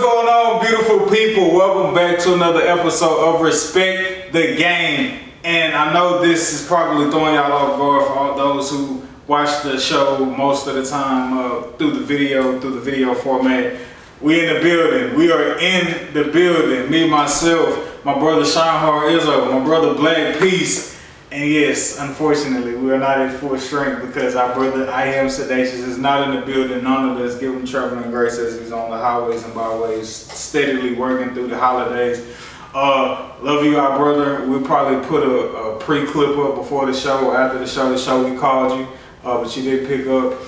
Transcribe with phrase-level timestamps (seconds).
[0.00, 1.54] going on, beautiful people?
[1.54, 5.20] Welcome back to another episode of Respect the Game.
[5.44, 9.62] And I know this is probably throwing y'all off guard for all those who watch
[9.62, 13.78] the show most of the time uh, through the video, through the video format.
[14.22, 15.18] We in the building.
[15.18, 16.90] We are in the building.
[16.90, 20.98] Me, myself, my brother Sean Izzo, my brother Blaque Peace,
[21.32, 25.74] and yes, unfortunately, we are not at full strength because our brother I am sedacious
[25.74, 26.82] is not in the building.
[26.82, 30.94] None of us give him traveling grace as he's on the highways and byways, steadily
[30.94, 32.36] working through the holidays.
[32.74, 34.44] Uh, love you, our brother.
[34.48, 37.90] We'll probably put a, a pre-clip up before the show, or after the show.
[37.90, 38.86] The show we called you,
[39.24, 40.38] uh, but you did pick up.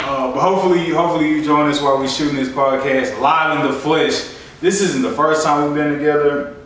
[0.00, 3.78] Uh, but hopefully, hopefully you join us while we're shooting this podcast live in the
[3.78, 4.34] flesh.
[4.62, 6.59] This isn't the first time we've been together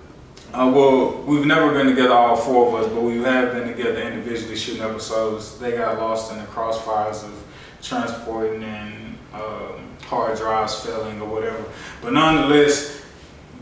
[0.54, 4.00] uh, well, we've never been together, all four of us, but we have been together
[4.00, 5.58] individually shooting episodes.
[5.58, 7.44] They got lost in the crossfires of
[7.82, 11.64] transporting and um, hard drives failing or whatever.
[12.00, 13.02] But nonetheless,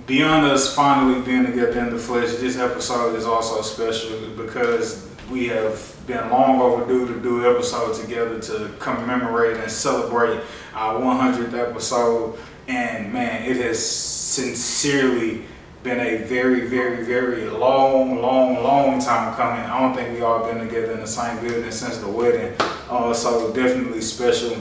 [0.06, 5.48] beyond us finally being together in the flesh, this episode is also special because we
[5.48, 10.40] have been long overdue to do an episode together to commemorate and celebrate
[10.74, 12.38] our 100th episode.
[12.68, 15.46] And man, it has sincerely
[15.83, 19.65] been a very, very, very long, long, long time coming.
[19.65, 22.55] I don't think we all been together in the same building since the wedding.
[22.88, 24.57] Uh, so definitely special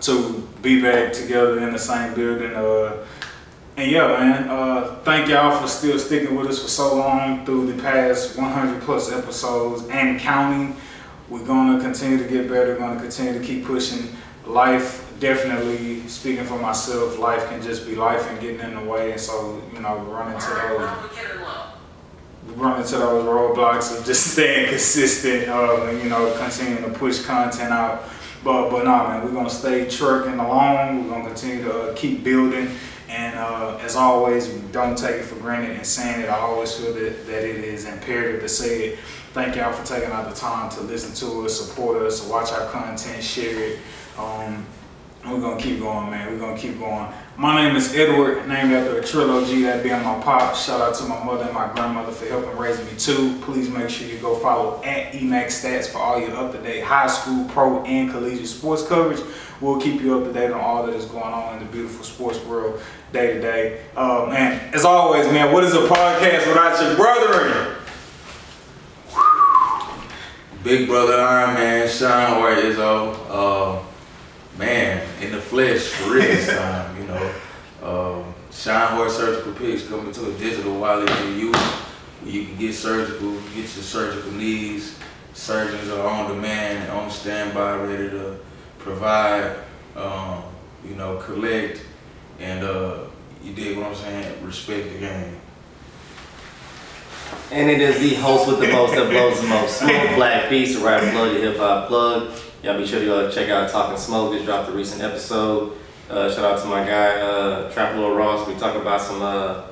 [0.00, 2.54] to be back together in the same building.
[2.54, 3.04] Uh,
[3.76, 7.72] and yeah, man, uh, thank y'all for still sticking with us for so long through
[7.72, 10.76] the past 100 plus episodes and counting.
[11.28, 12.74] We're gonna continue to get better.
[12.74, 14.16] We're gonna continue to keep pushing.
[14.46, 19.12] Life definitely speaking for myself, life can just be life and getting in the way.
[19.12, 21.18] And so, you know, running to those
[22.56, 27.24] run into those roadblocks of just staying consistent, uh, and you know, continuing to push
[27.24, 28.04] content out.
[28.44, 31.04] But but nah, man, we're gonna stay trucking along.
[31.04, 32.70] We're gonna continue to uh, keep building.
[33.08, 36.28] And uh, as always, don't take it for granted and saying it.
[36.28, 38.98] I always feel that, that it is imperative to say it.
[39.32, 42.68] Thank y'all for taking out the time to listen to us, support us, watch our
[42.70, 43.78] content, share it.
[44.18, 44.66] Um,
[45.32, 46.32] we're gonna keep going, man.
[46.32, 47.08] We're gonna keep going.
[47.36, 50.56] My name is Edward, named after a trilogy that being my pop.
[50.56, 53.38] Shout out to my mother and my grandmother for helping raise me too.
[53.42, 57.44] Please make sure you go follow at EMC Stats for all your up-to-date high school,
[57.48, 59.20] pro, and collegiate sports coverage.
[59.60, 62.04] We'll keep you up to date on all that is going on in the beautiful
[62.04, 62.80] sports world
[63.12, 63.84] day to day.
[63.96, 67.78] Uh, man, as always, man, what is a podcast without your brother
[70.64, 73.82] Big brother Iron Man, Sean White is uh,
[74.58, 77.34] man, in the flesh for real this time, you know.
[77.82, 82.58] Um, Shine Horse Surgical Picks coming to a digital wallet near you where you can
[82.58, 84.98] get surgical, get your surgical needs.
[85.32, 88.40] Surgeons are on demand on standby, ready to
[88.78, 89.56] provide,
[89.94, 90.42] um,
[90.84, 91.80] you know, collect,
[92.40, 93.04] and uh,
[93.44, 94.44] you dig what I'm saying?
[94.44, 95.40] Respect the game.
[97.52, 99.78] And it is the host with the most that blows the most.
[99.78, 102.32] Smoke Black Beast, rap plug, the hip hop plug.
[102.60, 104.32] Y'all be sure to uh, check out Talkin Smoke.
[104.32, 105.78] Just dropped a recent episode.
[106.10, 108.48] Uh, shout out to my guy uh, Trap Lord Ross.
[108.48, 109.68] We talk about some uh,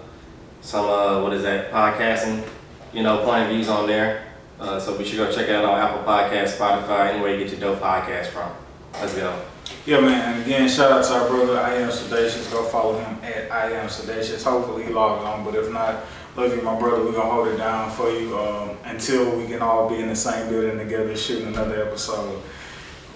[0.61, 2.47] some uh, what is that podcasting,
[2.93, 4.23] you know, playing views on there.
[4.61, 7.51] Uh, so be sure to go check out on Apple Podcasts, Spotify, anywhere you get
[7.51, 8.53] your dope podcast from.
[8.93, 9.37] Let's go.
[9.85, 10.35] Yeah, man.
[10.35, 12.53] And again, shout out to our brother I am Sedacious.
[12.53, 14.45] Go follow him at I am Sedacious.
[14.45, 16.05] Hopefully he logs on, but if not,
[16.37, 17.05] love you, my brother.
[17.05, 20.15] We're gonna hold it down for you um, until we can all be in the
[20.15, 22.41] same building together shooting another episode.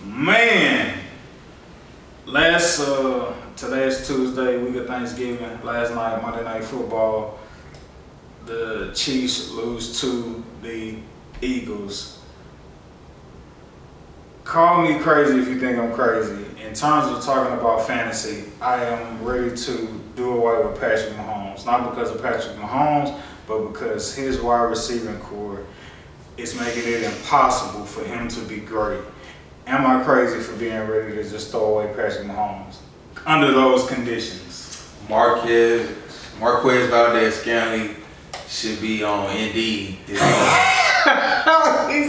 [0.02, 0.98] Man,
[2.24, 5.62] last uh, today's Tuesday, week of Thanksgiving.
[5.62, 7.38] Last night, Monday Night Football,
[8.46, 10.96] the Chiefs lose to the
[11.42, 12.18] Eagles.
[14.44, 16.46] Call me crazy if you think I'm crazy.
[16.66, 21.66] In terms of talking about fantasy, I am ready to do away with Patrick Mahomes.
[21.66, 25.62] Not because of Patrick Mahomes, but because his wide receiving core
[26.38, 29.00] is making it impossible for him to be great.
[29.66, 32.76] Am I crazy for being ready to just throw away Patrick Mahomes
[33.26, 34.90] under those conditions?
[35.08, 35.90] Marquez,
[36.40, 37.96] Marquez Valdes-Scantling
[38.48, 39.98] should be on Indeed.
[40.06, 40.16] he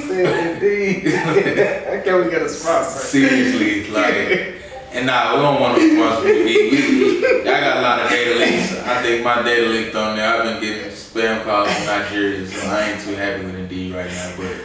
[0.01, 1.13] said Indeed.
[1.13, 3.00] How can we get a sponsor?
[3.00, 4.56] Seriously, like.
[4.94, 6.44] And nah, we don't want to sponsor me.
[6.44, 8.74] We, we, I got a lot of data links.
[8.80, 10.27] I think my data linked on there.
[10.27, 14.12] I've been getting spam calls from Nigeria, so I ain't too happy with Indeed right
[14.12, 14.36] now.
[14.36, 14.56] But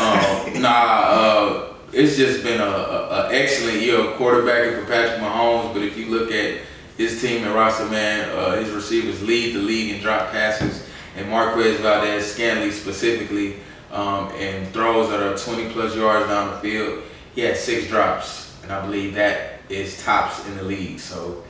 [0.00, 5.20] um, nah, uh, it's just been a, a, a excellent year of quarterbacking for Patrick
[5.20, 5.72] Mahomes.
[5.72, 6.60] But if you look at
[6.96, 10.86] his team and roster, man, uh, his receivers lead the league in drop passes,
[11.16, 13.56] and Marquez Valdes-Scantling specifically,
[13.90, 17.02] um, and throws that are 20 plus yards down the field.
[17.34, 20.98] He had six drops, and I believe that is tops in the league.
[21.00, 21.44] So,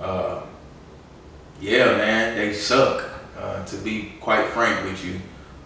[0.00, 0.42] uh,
[1.60, 3.08] Yeah, man, they suck.
[3.38, 5.20] Uh, to be quite frank with you,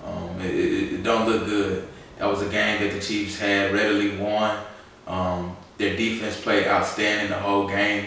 [0.05, 1.87] um, it, it, it don't look good.
[2.19, 4.59] That was a game that the Chiefs had readily won.
[5.07, 8.07] Um, their defense played outstanding the whole game.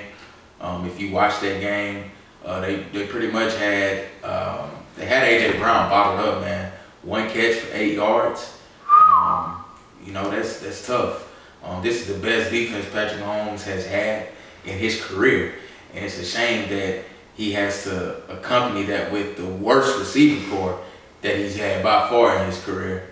[0.59, 2.11] Um, if you watch that game,
[2.43, 6.71] uh, they they pretty much had um, they had AJ Brown bottled up, man.
[7.03, 8.57] One catch for eight yards.
[8.89, 9.63] Um,
[10.05, 11.27] you know that's that's tough.
[11.63, 14.29] Um, this is the best defense Patrick Mahomes has had
[14.65, 15.55] in his career,
[15.93, 17.03] and it's a shame that
[17.35, 20.79] he has to accompany that with the worst receiving core
[21.21, 23.08] that he's had by far in his career.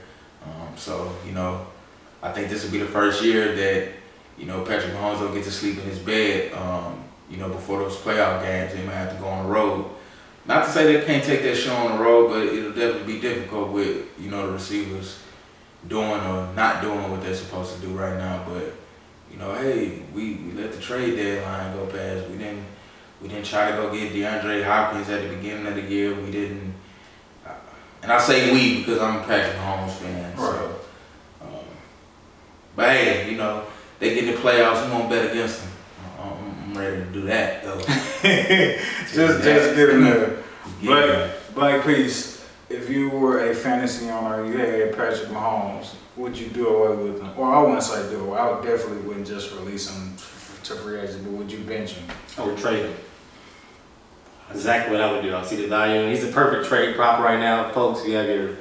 [0.78, 1.68] So you know,
[2.22, 3.94] I think this will be the first year that
[4.38, 6.54] you know Patrick Mahomes will get to sleep in his bed.
[6.54, 9.86] Um, you know, before those playoff games, they might have to go on the road.
[10.46, 13.20] Not to say they can't take that show on the road, but it'll definitely be
[13.20, 15.20] difficult with you know the receivers
[15.88, 18.46] doing or not doing what they're supposed to do right now.
[18.48, 18.74] But
[19.32, 22.30] you know, hey, we, we let the trade deadline go past.
[22.30, 22.64] We didn't
[23.22, 26.14] we didn't try to go get DeAndre Hopkins at the beginning of the year.
[26.14, 26.74] We didn't,
[28.04, 30.38] and I say we because I'm a Patrick Mahomes fan.
[30.38, 30.80] So,
[31.42, 31.50] um,
[32.76, 33.66] but hey, you know,
[34.00, 34.86] they get in the playoffs.
[34.86, 35.72] We won't bet against them.
[36.20, 37.80] I'm, I'm ready to do that though.
[37.82, 40.44] just just get in there.
[40.82, 41.36] Get Black, there.
[41.54, 46.68] Blaque Peace, if you were a fantasy owner, you had Patrick Mahomes, would you do
[46.68, 47.32] away with him?
[47.38, 48.40] Or I wouldn't say do away.
[48.40, 50.16] I definitely wouldn't just release him
[50.64, 52.08] to free agent, but would you bench him?
[52.38, 52.96] I would trade him.
[54.52, 55.36] Exactly what I would do.
[55.36, 56.10] I see the value.
[56.10, 58.06] He's the perfect trade prop right now, folks.
[58.06, 58.56] You have your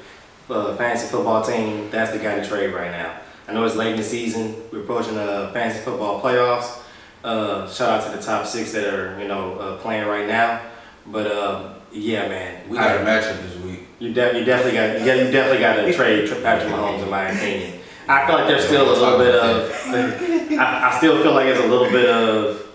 [0.50, 1.91] uh, fantasy football team.
[1.91, 3.21] That's the guy to trade right now.
[3.49, 4.56] I know it's late in the season.
[4.73, 6.83] We're approaching the fantasy football playoffs.
[7.23, 10.61] Uh, shout out to the top six that are you know uh, playing right now.
[11.06, 13.87] But uh, yeah, man, We got a matchup this week.
[14.00, 17.03] You, de- you definitely got you, got, you definitely got to trade Tr- Patrick Mahomes
[17.03, 17.81] in my opinion.
[18.09, 21.65] I feel like there's still a little bit of I, I still feel like there's
[21.65, 22.67] a little bit of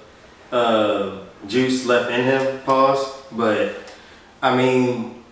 [0.51, 2.59] uh, juice left in him.
[2.61, 3.75] Pause, but
[4.41, 5.23] I mean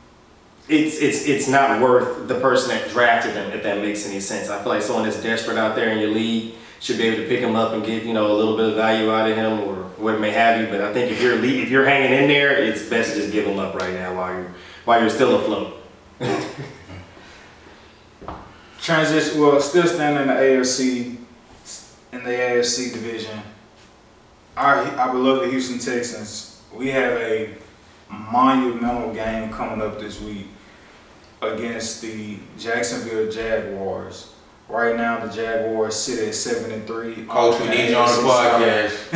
[0.70, 4.50] it's it's it's not worth the person that drafted him if that makes any sense.
[4.50, 7.28] I feel like someone that's desperate out there in your league should be able to
[7.28, 9.60] pick him up and get you know a little bit of value out of him
[9.62, 10.68] or what may have you.
[10.68, 13.46] But I think if you're if you're hanging in there, it's best to just give
[13.46, 14.52] him up right now while you're
[14.86, 15.76] while you're still afloat.
[18.82, 21.18] Transition, well, still standing in the AFC,
[22.14, 23.40] in the AFC division.
[24.60, 27.56] Our, our beloved Houston Texans, we have a
[28.10, 30.48] monumental game coming up this week
[31.42, 34.34] against the Jacksonville Jaguars.
[34.68, 37.24] Right now, the Jaguars sit at seven and three.
[37.28, 39.14] Coach, we need you on the podcast.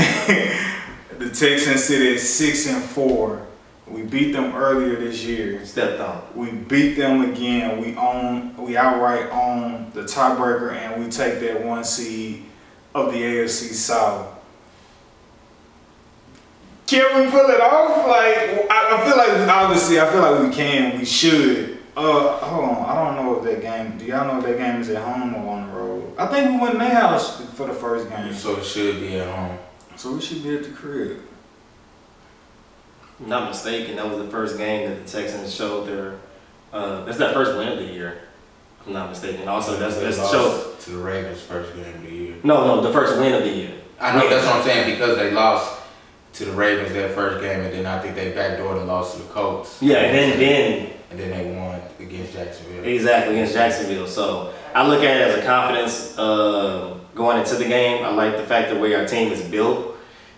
[1.19, 3.45] the Texans sit at six and four.
[3.85, 5.65] We beat them earlier this year.
[5.65, 6.23] Stepped on.
[6.35, 7.81] We beat them again.
[7.81, 12.45] We own, we outright own the tiebreaker, and we take that one seed
[12.95, 14.32] of the AFC South.
[16.93, 18.05] Can we pull it off?
[18.07, 20.99] Like I, I feel like obviously, I feel like we can.
[20.99, 21.79] We should.
[21.97, 22.85] Uh, hold on.
[22.85, 23.97] I don't know if that game.
[23.97, 26.13] Do y'all know if that game is at home or on the road?
[26.17, 29.17] I think we went in their house for the first game, So it should be
[29.17, 29.57] at home.
[29.95, 31.19] so we should be at the crib.
[33.19, 36.19] Not mistaken, that was the first game that the Texans showed their.
[36.71, 38.21] Uh, that's that first win of the year.
[38.81, 39.47] If I'm not mistaken.
[39.47, 40.79] Also, that's that's lost showed.
[40.81, 42.35] to the Ravens first game of the year.
[42.43, 43.71] No, no, the first win of the year.
[43.99, 45.82] I know that's what I'm saying because they lost
[46.33, 49.22] to the Ravens their first game, and then I think they backdoored and lost to
[49.22, 49.81] the Colts.
[49.81, 52.84] Yeah, and then then and then they won against Jacksonville.
[52.84, 54.07] exactly against Jacksonville.
[54.07, 58.03] So I look at it as a confidence uh, going into the game.
[58.03, 59.96] I like the fact that way our team is built.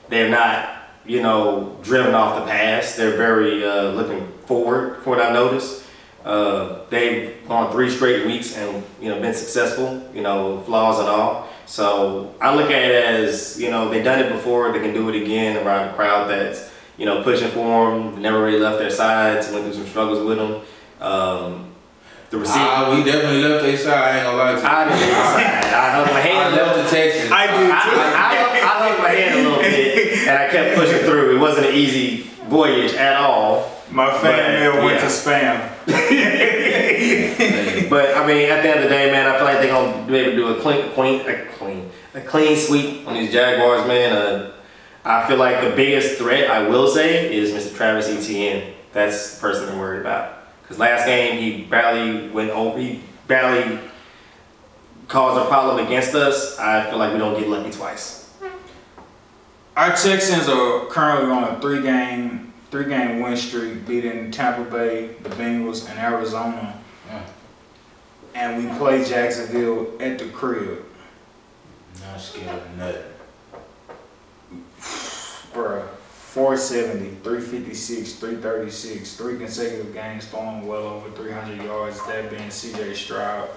[0.09, 0.69] They're not,
[1.05, 2.97] you know, driven off the past.
[2.97, 5.01] They're very uh, looking forward.
[5.03, 5.83] For what I noticed,
[6.25, 10.05] uh, they've gone three straight weeks and you know been successful.
[10.13, 11.47] You know, flaws and all.
[11.65, 14.71] So I look at it as you know they've done it before.
[14.71, 18.21] They can do it again around a crowd that's you know pushing for them.
[18.21, 19.49] Never really left their sides.
[19.51, 20.61] Went through some struggles with them.
[21.01, 21.71] Um,
[22.29, 22.59] the receiver.
[22.59, 23.93] Ah, we definitely left their side.
[23.93, 24.65] I ain't gonna lie to you.
[24.65, 25.73] I did.
[25.73, 26.37] I held my hand.
[26.37, 27.31] a little- left the Texans.
[27.31, 27.95] I did I, too.
[27.95, 31.35] I, I held my hand a little bit, and I kept pushing through.
[31.35, 33.71] It wasn't an easy voyage at all.
[33.91, 35.07] My fan But, mail went yeah.
[35.07, 35.71] to spam.
[37.89, 40.07] But I mean, at the end of the day, man, I feel like they're gonna
[40.07, 43.87] be able to do a clean, clean, a clean, a clean sweep on these Jaguars,
[43.87, 44.13] man.
[44.13, 44.51] Uh,
[45.03, 47.75] I feel like the biggest threat I will say is Mr.
[47.75, 48.73] Travis Etienne.
[48.91, 50.39] That's the person I'm worried about.
[50.61, 53.79] Because last game he barely went over, he barely
[55.07, 56.57] caused a problem against us.
[56.57, 58.33] I feel like we don't get lucky twice.
[59.77, 65.15] Our Texans are currently on a three game three game win streak, beating Tampa Bay,
[65.23, 66.77] the Bengals, and Arizona.
[68.35, 68.49] Yeah.
[68.49, 70.85] And we play Jacksonville at the crib.
[72.01, 73.01] Not scared of nothing.
[75.53, 75.87] Bruh.
[76.35, 83.47] 470, 356, 336, three consecutive games throwing well over 300 yards, that being CJ Stroud.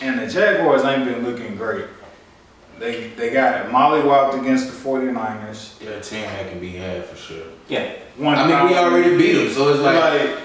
[0.00, 1.86] And the Jaguars ain't been looking great.
[2.78, 5.82] They they got mollywopped against the 49ers.
[5.82, 7.44] Yeah, a team that can be had for sure.
[7.68, 7.92] Yeah.
[8.16, 10.38] One I mean, we already beat them, so it's like, like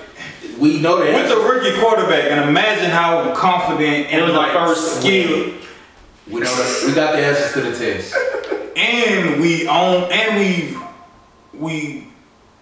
[0.59, 1.13] we know that.
[1.15, 5.53] with the rookie quarterback, and imagine how confident It and was the like first skill,
[6.29, 8.15] we know that we got the answers to the test.
[8.77, 10.77] and we own and we
[11.53, 12.07] we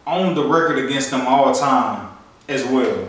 [0.08, 2.10] own the record against them all time
[2.50, 3.08] as well.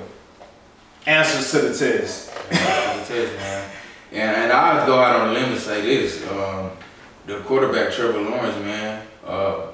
[1.06, 2.30] Answers to the test.
[2.52, 3.70] Answers to the test, man.
[4.12, 6.70] And and I'd go out on a limb and say this: um,
[7.26, 9.06] the quarterback Trevor Lawrence, man.
[9.26, 9.68] Uh,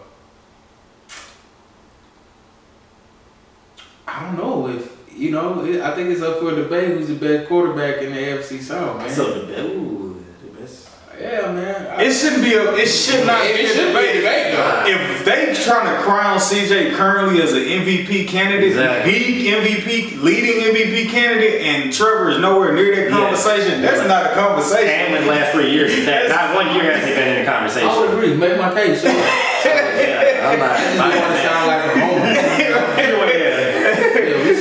[4.07, 5.65] I don't know if you know.
[5.65, 8.99] It, I think it's up for debate who's the best quarterback in the AFC South,
[8.99, 9.11] man.
[9.11, 10.89] So the ooh, the best.
[11.21, 11.87] yeah, man.
[11.89, 12.73] I- It shouldn't be a.
[12.77, 14.15] It should not It be a should be a debate.
[14.23, 14.85] debate, though.
[14.87, 19.13] If they trying to crown CJ currently as an MVP candidate, Exactly.
[19.13, 23.17] big MVP, leading MVP candidate, and Trevor is nowhere near that Yeah.
[23.17, 24.89] conversation, that's not a conversation.
[24.89, 25.17] And conversation.
[25.17, 27.89] in the last three years, that, not one year has he been in the conversation.
[27.89, 28.35] I would agree.
[28.35, 29.03] Make my case.
[29.03, 29.09] So,
[29.65, 30.71] yeah, I'm not.
[30.79, 32.05] I don't want to sound like a homer.
[32.05, 32.08] Anyway,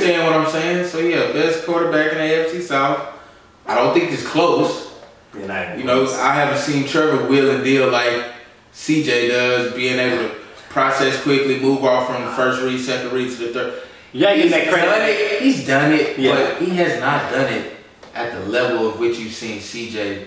[0.08, 0.86] saying what I'm saying.
[0.88, 3.14] So yeah, best quarterback in the AFC South.
[3.66, 4.94] I don't think it's close.
[5.34, 8.24] And I, You know, I haven't seen Trevor wheel and deal like
[8.72, 10.34] CJ does, being able to
[10.70, 13.82] process quickly, move off from the first read, second read to the third.
[14.12, 15.42] Yeah, He's that done it.
[15.42, 16.34] He's done it, Yeah.
[16.34, 17.76] but he has not done it
[18.14, 20.26] at the level of which you've seen CJ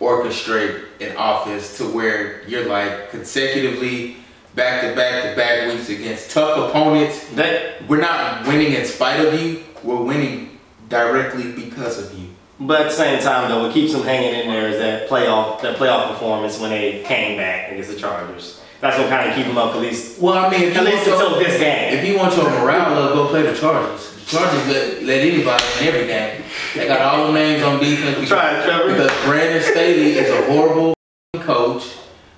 [0.00, 4.16] orchestrate an offense to where you're like consecutively
[4.54, 7.28] back to back to back weeks against tough opponents.
[7.30, 9.64] That, We're not winning in spite of you.
[9.82, 12.28] We're winning directly because of you.
[12.60, 15.60] but at the same time, though, what keeps them hanging in there is that playoff,
[15.62, 18.60] that playoff performance when they came back against the Chargers.
[18.80, 20.90] That's what kind of keep them up at least, Well, I mean, if at you
[20.92, 21.98] least want until your, this game.
[21.98, 24.14] if you want your morale up, go play the Chargers.
[24.24, 26.42] The Chargers let, let anybody in every game.
[26.74, 28.14] They got all the names on defense.
[28.14, 28.92] because- Try it, Trevor.
[28.92, 30.94] Because Brandon Staley is a horrible
[31.40, 31.84] coach.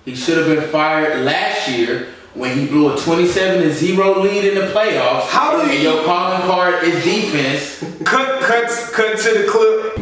[0.04, 4.44] He should have been fired last year when he blew a 27 to 0 lead
[4.44, 5.26] in the playoffs.
[5.28, 7.84] How do And you- your calling card is defense.
[8.04, 9.98] Cut, cut, cut to the clip.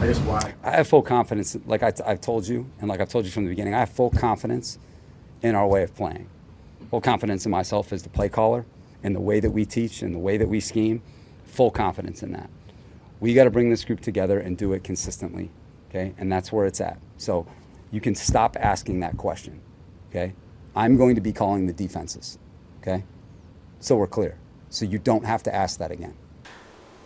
[0.00, 0.52] I guess, why?
[0.64, 3.44] I have full confidence, like I, have told you, and like I've told you from
[3.44, 4.78] the beginning, I have full confidence
[5.42, 6.26] in our way of playing.
[6.90, 8.64] Full confidence in myself as the play caller,
[9.04, 11.02] in the way that we teach, and the way that we scheme.
[11.46, 12.50] Full confidence in that.
[13.20, 15.50] We got to bring this group together and do it consistently,
[15.92, 16.14] okay?
[16.18, 16.98] And that's where it's at.
[17.18, 17.46] So
[17.90, 19.60] you can stop asking that question,
[20.10, 20.34] okay?
[20.74, 22.38] I'm going to be calling the defenses,
[22.80, 23.04] okay?
[23.80, 24.38] So we're clear.
[24.70, 26.14] So you don't have to ask that again.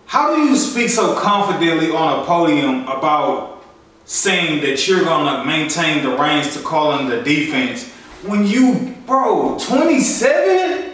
[0.07, 3.65] How do you speak so confidently on a podium about
[4.05, 7.91] saying that you're gonna maintain the reins to calling the defense
[8.23, 10.93] when you, bro, 27?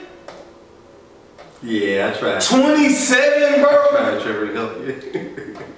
[1.62, 2.40] Yeah, I tried.
[2.40, 3.70] 27, bro?
[3.70, 5.66] I tried, Trevor, to help you.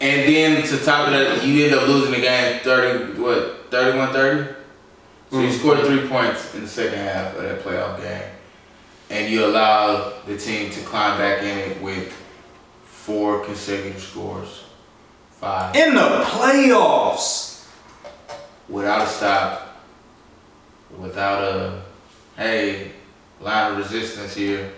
[0.00, 4.12] And then to top of that, you end up losing the game 30, what, 31
[4.12, 4.54] 30?
[5.30, 5.58] So you mm.
[5.58, 8.30] scored three points in the second half of that playoff game.
[9.10, 12.12] And you allow the team to climb back in it with
[12.84, 14.64] four consecutive scores.
[15.32, 15.76] Five.
[15.76, 17.66] In the playoffs.
[18.68, 19.82] Without a stop.
[20.98, 21.82] Without a,
[22.36, 22.92] hey,
[23.40, 24.72] line of resistance here.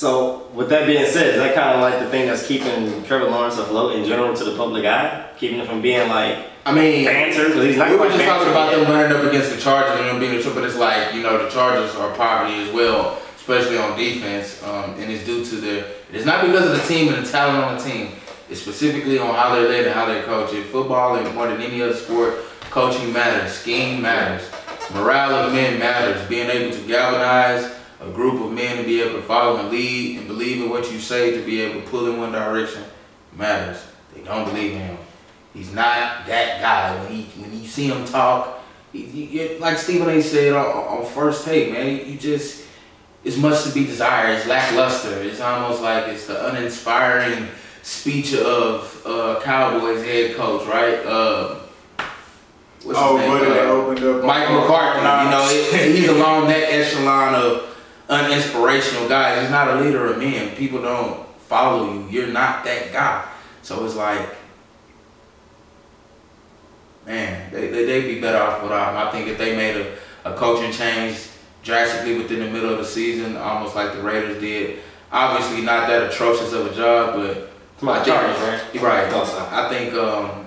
[0.00, 3.28] So, with that being said, is that kind of like the thing that's keeping Trevor
[3.28, 5.28] Lawrence afloat in general to the public eye?
[5.36, 7.52] Keeping it from being like I mean, banter?
[7.62, 8.80] He's not we were just talking about yet.
[8.80, 11.44] them running up against the Chargers and them being the but it's like, you know,
[11.44, 14.62] the Chargers are poverty as well, especially on defense.
[14.62, 17.62] Um, and it's due to their, it's not because of the team and the talent
[17.62, 18.12] on the team.
[18.48, 20.64] It's specifically on how they're led and how they coach it.
[20.68, 22.38] Football and more than any other sport,
[22.70, 24.50] coaching matters, scheme matters,
[24.94, 26.26] morale of men matters.
[26.26, 30.18] Being able to galvanize a group of men to be able to follow and lead
[30.18, 32.82] and believe in what you say to be able to pull in one direction
[33.36, 33.82] matters.
[34.14, 34.98] They don't believe in him.
[35.54, 36.98] He's not that guy.
[37.02, 38.60] When he when you see him talk,
[38.92, 40.22] he, he, like Stephen A.
[40.22, 42.64] said on, on first take, man, you just
[43.22, 44.36] it's much to be desired.
[44.38, 45.22] It's lackluster.
[45.22, 47.48] It's almost like it's the uninspiring
[47.82, 51.04] speech of uh, Cowboys head coach, right?
[51.04, 51.56] Uh,
[52.84, 53.52] what's Oh, his name?
[53.52, 54.24] Uh, opened up.
[54.24, 55.00] Mike McCarthy.
[55.00, 57.69] You know, it, he's along that echelon of
[58.10, 59.40] uninspirational guys.
[59.40, 60.54] He's not a leader of men.
[60.56, 62.08] People don't follow you.
[62.10, 63.26] You're not that guy.
[63.62, 64.28] So it's like,
[67.06, 69.08] man, they, they, they'd be better off without him.
[69.08, 71.28] I think if they made a, a coaching change
[71.62, 74.80] drastically within the middle of the season, almost like the Raiders did,
[75.12, 78.82] obviously not that atrocious of a job, but Come on, I think- Chargers, right?
[78.82, 79.12] Right.
[79.52, 80.46] I think um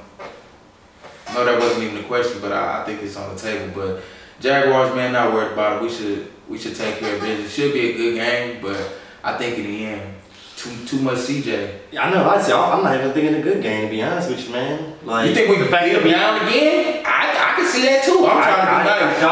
[1.34, 3.72] no that wasn't even a question, but I, I think it's on the table.
[3.74, 4.04] But
[4.40, 5.82] Jaguars, man, not worried about it.
[5.82, 7.54] We should we should take care of business.
[7.54, 8.78] Should be a good game, but
[9.24, 10.16] I think in the end,
[10.58, 11.98] too too much CJ.
[12.00, 12.30] I know.
[12.30, 14.96] I say I'm not even thinking a good game to be honest with you, man.
[15.04, 17.04] Like You think we can beat them down again?
[17.06, 18.26] I, I can see that too.
[18.26, 19.24] I'm trying to be nice.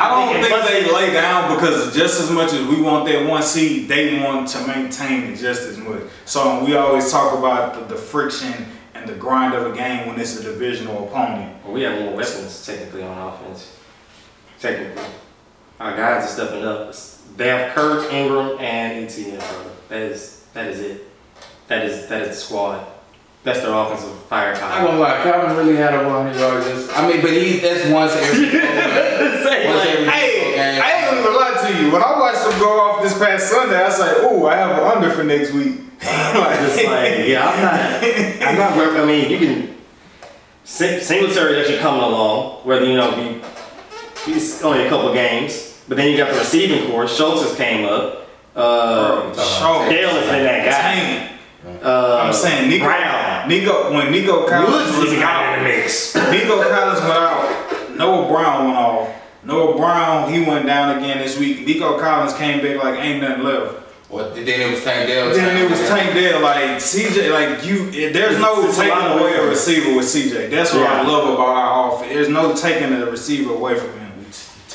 [0.00, 3.42] I don't think they lay down because just as much as we want that one
[3.42, 6.02] seed, they want to maintain it just as much.
[6.24, 8.52] So we always talk about the, the friction
[8.94, 11.64] and the grind of a game when it's a divisional opponent.
[11.64, 13.76] Well, we have more weapons technically on offense.
[14.60, 15.02] Technically,
[15.80, 16.94] our guys are stepping up.
[17.36, 19.38] They have Kirk, Engram, and Etienne.
[19.38, 19.70] Bro.
[19.90, 21.06] That is that is it.
[21.68, 22.84] That is that is the squad.
[23.44, 24.70] That's their offensive firepower.
[24.72, 26.64] I'm gonna lie, Calvin really had a 100 yards.
[26.66, 28.44] this- I mean, but he that's once every.
[28.46, 30.82] once every Hey, game.
[30.82, 31.92] I ain't gonna lie to you.
[31.92, 34.70] When I watched them go off this past Sunday, I was like, "Ooh, I have
[34.76, 38.48] an under for next week." Like- Just like yeah, I'm not.
[38.48, 38.76] I'm not.
[38.76, 39.00] worried.
[39.00, 39.74] I mean, you can.
[40.64, 42.64] Sing- Singletary actually coming along.
[42.66, 43.40] Whether you know be,
[44.30, 47.08] he's only a couple games, but then you got the receiving core.
[47.08, 48.28] Schultz has came up.
[48.54, 49.88] Uh, Show.
[49.88, 51.38] Dale has been that guy.
[51.64, 51.82] Dang.
[51.82, 53.48] Uh, I'm saying Nico, Brown.
[53.48, 56.14] Nico when Nico Collins Woods was is a guy in the mix.
[56.30, 57.96] Nico Collins went out.
[57.96, 59.14] Noah Brown went off.
[59.44, 61.66] Noah Brown he went down again this week.
[61.66, 63.84] Nico Collins came back like ain't nothing left.
[64.10, 65.34] Well, then it was Tank Dell.
[65.34, 67.90] Then it was Tank Dell like CJ like you.
[68.10, 70.48] There's no It's- it's taking away a receiver with CJ.
[70.50, 72.12] That's what I love about our offense.
[72.14, 74.07] There's no taking a receiver away from him.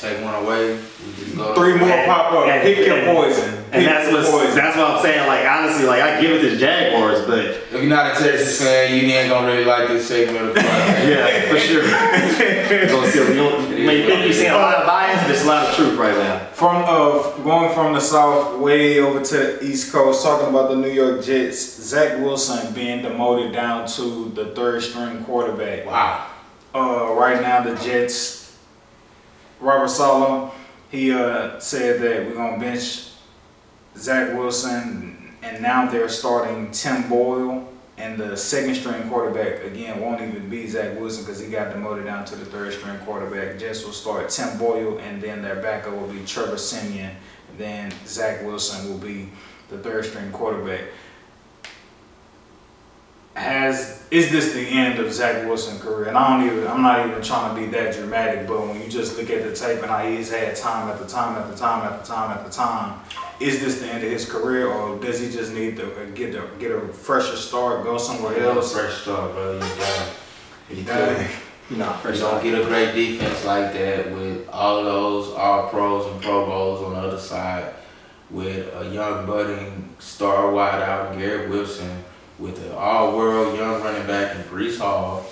[0.04, 0.74] Take one away.
[0.76, 1.54] We just go.
[1.54, 2.46] Three more And- pop up.
[2.46, 3.54] and- Pick your and- poison.
[3.72, 4.54] And Pick that's your what poison.
[4.54, 5.26] that's what I'm saying.
[5.26, 8.94] Like honestly, like I give it to Jaguars, but If you're not a Texas fan,
[8.94, 11.08] you ain't gonna really like this segment of the podcast.
[11.08, 11.82] yeah, for sure.
[12.88, 15.42] Gonna see, you, don't, you may think you're seeing a lot of bias, but there's
[15.44, 16.38] a lot of truth right now.
[16.52, 20.76] From uh, going from the south way over to the east coast, talking about the
[20.76, 25.86] New York Jets, Zach Wilson being demoted down to the third string quarterback.
[25.86, 26.26] Wow.
[26.74, 28.43] Uh, right now, the Jets,
[29.64, 30.52] Robert Saleh,
[30.90, 33.08] he uh, said that we're gonna bench
[33.96, 37.68] Zach Wilson, and now they're starting Tim Boyle.
[37.96, 42.04] And the second string quarterback again won't even be Zach Wilson because he got demoted
[42.04, 43.58] down to the third string quarterback.
[43.58, 47.12] Jets will start Tim Boyle, and then their backup will be Trevor Siemian.
[47.56, 49.30] Then Zach Wilson will be
[49.70, 50.82] the third string quarterback.
[53.34, 56.06] Has is this the end of Zach Wilson's career?
[56.08, 58.88] And I don't even I'm not even trying to be that dramatic, but when you
[58.88, 61.56] just look at the tape and how he's had time at the time at the
[61.56, 63.00] time at the time at the time,
[63.40, 66.48] is this the end of his career, or does he just need to get a
[66.60, 68.72] get a fresher start, go somewhere else?
[68.72, 69.54] Fresh start, bro.
[69.54, 70.08] You done.
[70.70, 71.16] You Dang.
[71.16, 71.30] done.
[71.70, 76.22] Nah, You don't get a great defense like that with all those all pros and
[76.22, 77.74] pro bowls on the other side,
[78.30, 82.04] with a young budding star wideout Garrett Wilson,
[82.38, 85.24] with an all world young running back in Breece Hall.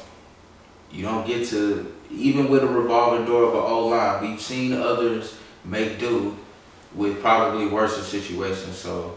[0.91, 4.23] You don't get to even with a revolving door of an O line.
[4.23, 6.37] We've seen others make do
[6.95, 8.77] with probably worse situations.
[8.77, 9.17] So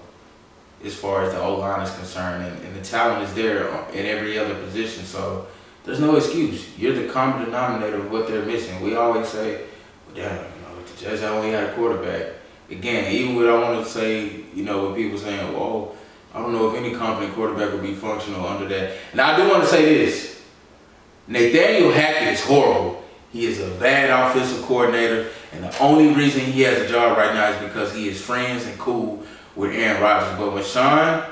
[0.83, 4.05] as far as the O line is concerned, and, and the talent is there in
[4.05, 5.03] every other position.
[5.03, 5.47] So
[5.83, 6.77] there's no excuse.
[6.77, 8.81] You're the common denominator of what they're missing.
[8.81, 9.65] We always say,
[10.07, 12.33] well, damn, you know, the Jets only had a quarterback.
[12.69, 15.95] Again, even with I want to say, you know, with people saying, well,
[16.35, 18.97] I don't know if any competent quarterback would be functional under that.
[19.13, 20.43] Now I do want to say this.
[21.27, 23.01] Nathaniel Hackett is horrible.
[23.31, 27.33] He is a bad offensive coordinator, and the only reason he has a job right
[27.33, 29.23] now is because he is friends and cool
[29.55, 30.37] with Aaron Rodgers.
[30.37, 31.23] But when Sean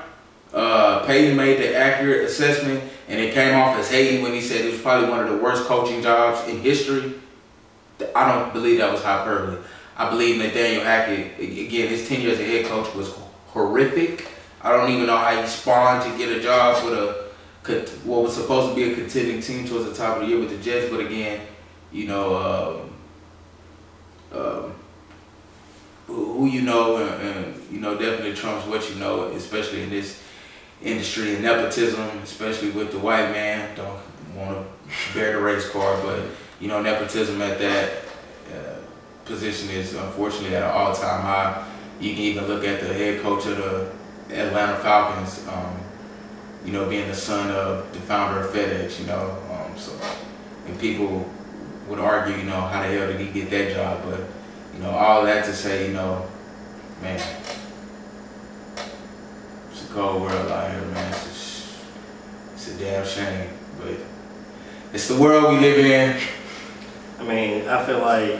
[0.54, 4.64] uh, Payton made the accurate assessment, and it came off as hating when he said
[4.64, 7.12] it was probably one of the worst coaching jobs in history.
[8.14, 9.58] I don't believe that was hyperbole.
[9.98, 13.14] I believe Nathaniel Hackett, again, his tenure as a head coach was
[13.48, 14.28] horrific.
[14.64, 17.24] I don't even know how he spawned to get a job with a
[18.04, 20.50] what was supposed to be a contending team towards the top of the year with
[20.50, 20.90] the Jets.
[20.90, 21.40] But again,
[21.92, 22.90] you know,
[24.32, 24.74] um, um,
[26.06, 30.22] who you know, and, and you know, definitely trumps what you know, especially in this
[30.82, 33.74] industry and nepotism, especially with the white man.
[33.76, 34.00] Don't
[34.36, 36.22] want to bear the race card, but
[36.60, 37.92] you know, nepotism at that
[38.52, 38.76] uh,
[39.24, 41.66] position is unfortunately at an all-time high.
[42.00, 43.90] You can even look at the head coach of the
[44.30, 45.80] Atlanta Falcons, um,
[46.64, 49.36] you know, being the son of the founder of FedEx, you know.
[49.50, 49.92] Um, so,
[50.66, 51.28] and people
[51.88, 54.02] would argue, you know, how the hell did he get that job?
[54.04, 54.20] But,
[54.74, 56.26] you know, all that to say, you know,
[57.02, 57.20] man,
[59.70, 61.12] it's a cold world out here, man.
[61.12, 61.76] It's, just,
[62.54, 63.94] it's a damn shame, but
[64.92, 66.20] it's the world we live in.
[67.18, 68.38] I mean, I feel like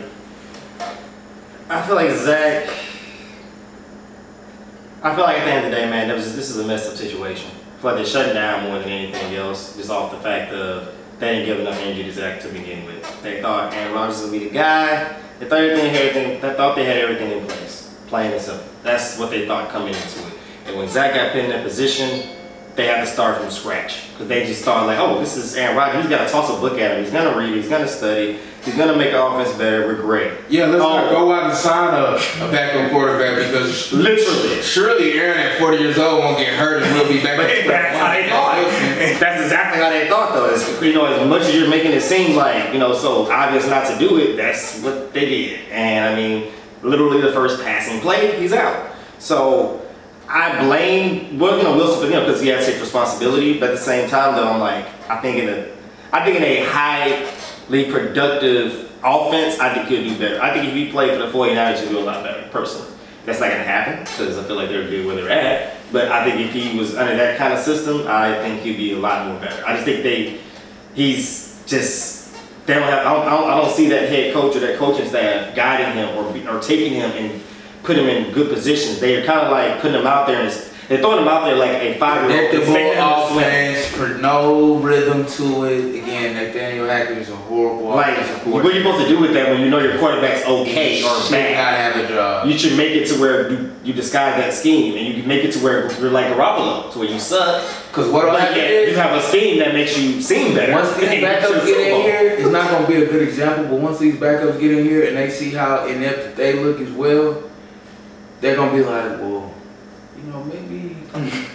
[1.68, 2.83] I feel like Zach.
[5.04, 6.88] I feel like at the end of the day, man, was, this is a messed
[6.90, 7.50] up situation.
[7.80, 11.34] Feel like they're shutting down more than anything else, just off the fact of they
[11.34, 13.22] didn't give enough energy to Zach to begin with.
[13.22, 15.20] They thought Aaron Rodgers would be the guy.
[15.38, 16.40] They thought everything everything.
[16.40, 17.94] They thought they had everything in place.
[18.06, 18.66] Plain and simple.
[18.82, 20.32] That's what they thought coming into it.
[20.68, 22.26] And when Zach got put in that position,
[22.74, 25.76] they had to start from scratch because they just thought like, oh, this is Aaron
[25.76, 26.00] Rodgers.
[26.00, 27.04] He's got to toss a book at him.
[27.04, 27.54] He's gonna read.
[27.54, 28.38] He's gonna study.
[28.64, 29.86] He's gonna make an offense better.
[29.86, 30.32] We're great.
[30.48, 30.96] Yeah, let's Oh.
[30.96, 34.62] not go out and sign a, a backup quarterback because Literally.
[34.62, 37.36] surely Aaron at 40 years old won't get hurt and we'll be back.
[37.36, 39.20] But at that's how they thought.
[39.20, 40.46] That's exactly how they thought, though.
[40.46, 43.66] It's, you know, as much as you're making it seem like, you know, so obvious
[43.68, 45.60] not to do it, that's what they did.
[45.70, 46.50] And I mean,
[46.82, 48.92] literally the first passing play, he's out.
[49.18, 49.82] So
[50.26, 53.58] I blame, well, you know, Wilson for him because he has to take responsibility.
[53.60, 55.68] But at the same time, though, I'm like, I think in a,
[56.14, 57.26] I think in a highly
[57.68, 60.40] productive offense, I think he'll do better.
[60.40, 62.90] I think if he played for the 49ers, he'll do a lot better, personally.
[63.24, 65.76] That's not gonna happen because I feel like they're good where they're at.
[65.92, 68.92] But I think if he was under that kind of system, I think he'd be
[68.92, 69.64] a lot more better.
[69.66, 70.40] I just think they,
[70.94, 72.14] he's just
[72.66, 73.06] they don't have.
[73.06, 75.94] I don't, I don't, I don't see that head coach or that coaching staff guiding
[75.94, 77.42] him or or taking him and
[77.82, 79.00] put him in good positions.
[79.00, 80.52] They are kind of like putting him out there and
[80.88, 82.50] they're throwing him out there like a five year old.
[82.50, 86.02] Predictable offense, for no rhythm to it.
[86.02, 88.16] Again, Nathaniel Hackett is a horrible Like,
[88.46, 91.04] what are you supposed to do with that when you know your quarterback's okay He
[91.04, 91.54] or bad?
[91.54, 92.46] not have a job.
[92.46, 95.44] You should make it to where you, you disguise that scheme and you can make
[95.44, 97.62] it to where you're like Garoppolo, to where you suck.
[97.88, 100.72] Because what But yet you have a scheme that makes you seem better.
[100.72, 103.02] once these And you get to backups get in here, it's not going to be
[103.04, 106.36] a good example, but once these backups get in here and they see how inept
[106.36, 107.42] they look as well,
[108.40, 109.53] they're going to be like, well, you
[110.34, 110.96] know, maybe,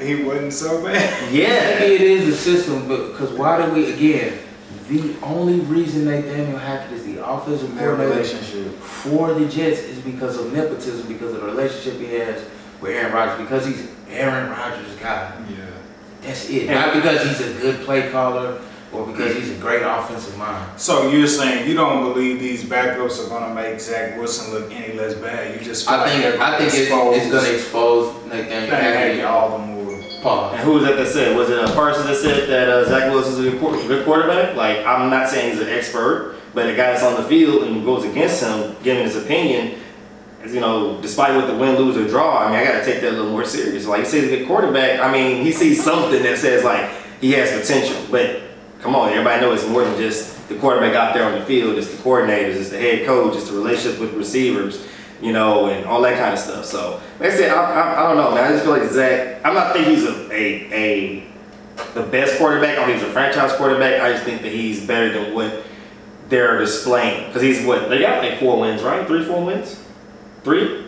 [0.00, 1.32] He wasn't so bad.
[1.32, 1.78] Yeah.
[1.80, 4.38] maybe it is the system, but because why do we, again,
[4.88, 8.72] the only reason Nathaniel Hackett is the offensive Their coordinator relationship.
[8.80, 12.42] for the Jets is because of nepotism, because of the relationship he has
[12.80, 15.32] with Aaron Rodgers, because he's Aaron Rodgers' guy.
[15.50, 15.66] Yeah.
[16.22, 16.70] That's it.
[16.70, 18.58] Not because he's a good play caller
[18.92, 20.80] or because he's a great offensive mind.
[20.80, 24.94] So you're saying you don't believe these backups are gonna make Zach Wilson look any
[24.94, 25.54] less bad?
[25.58, 28.94] You just feel I think they're I think it's, it's going to expose Nathaniel Hackett
[28.94, 29.24] Hackett.
[29.24, 29.80] all the more.
[30.20, 30.60] And Pause.
[30.64, 31.34] who was that that said?
[31.34, 34.54] Was it a person that said that uh, Zach Wilson's a good, good quarterback?
[34.54, 37.82] Like, I'm not saying he's an expert, but a guy that's on the field and
[37.86, 39.78] goes against him, giving his opinion,
[40.44, 42.84] is, you know, despite what the win, lose, or draw, I mean, I got to
[42.84, 43.86] take that a little more serious.
[43.86, 45.00] Like, he says he's a good quarterback.
[45.00, 46.90] I mean, he sees something that says, like,
[47.22, 47.96] he has potential.
[48.10, 48.42] But
[48.80, 51.76] come on, everybody knows it's more than just the quarterback out there on the field.
[51.78, 54.86] It's the coordinators, it's the head coach, it's the relationship with receivers,
[55.20, 56.64] you know, and all that kind of stuff.
[56.64, 58.44] So, like I said, I, I, I don't know, man.
[58.44, 59.40] I just feel like Zach.
[59.44, 61.30] I'm not thinking he's a a, a
[61.94, 62.70] the best quarterback.
[62.70, 64.00] I don't think he's a franchise quarterback.
[64.00, 65.64] I just think that he's better than what
[66.28, 67.26] they're displaying.
[67.26, 69.06] Because he's what they got like four wins, right?
[69.06, 69.82] Three, four wins,
[70.42, 70.86] three.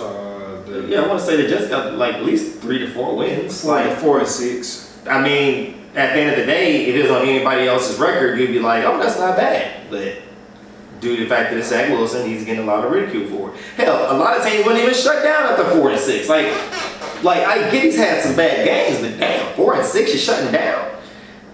[0.00, 3.16] Uh, Yeah, I want to say they just got like at least three to four
[3.16, 3.62] wins.
[3.62, 4.98] four, Like, four and six.
[5.06, 8.38] I mean, at the end of the day, if it was on anybody else's record,
[8.38, 9.90] you'd be like, oh, that's not bad.
[9.90, 10.18] But
[11.00, 13.54] due to the fact that it's Zach Wilson, he's getting a lot of ridicule for
[13.54, 13.60] it.
[13.76, 16.28] Hell, a lot of teams wouldn't even shut down after four and six.
[16.28, 16.46] Like,
[17.24, 20.52] like I get he's had some bad games, but damn, four and six, you're shutting
[20.52, 20.96] down.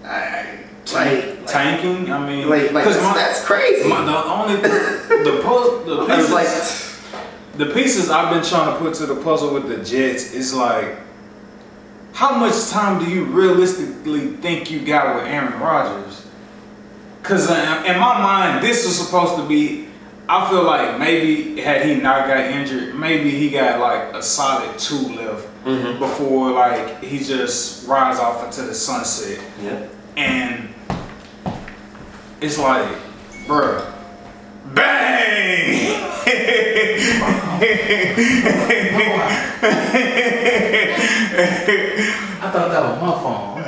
[0.03, 0.59] I,
[0.93, 2.11] like, like, Tanking.
[2.11, 3.87] I mean, like, like that's, my, that's crazy.
[3.87, 8.95] my, the only the puzzle the pieces like, the pieces I've been trying to put
[8.95, 10.97] to the puzzle with the Jets is like,
[12.13, 16.25] how much time do you realistically think you got with Aaron Rodgers?
[17.21, 19.87] Because in my mind, this was supposed to be.
[20.29, 24.77] I feel like maybe had he not got injured, maybe he got like a solid
[24.79, 25.99] two left Mhm.
[25.99, 29.39] before like he just rides off into the sunset.
[29.61, 29.79] yeah.
[30.15, 30.69] And
[32.41, 32.87] it's like,
[33.47, 33.92] bruh,
[34.73, 35.99] bang!
[41.15, 43.63] I thought that was my phone.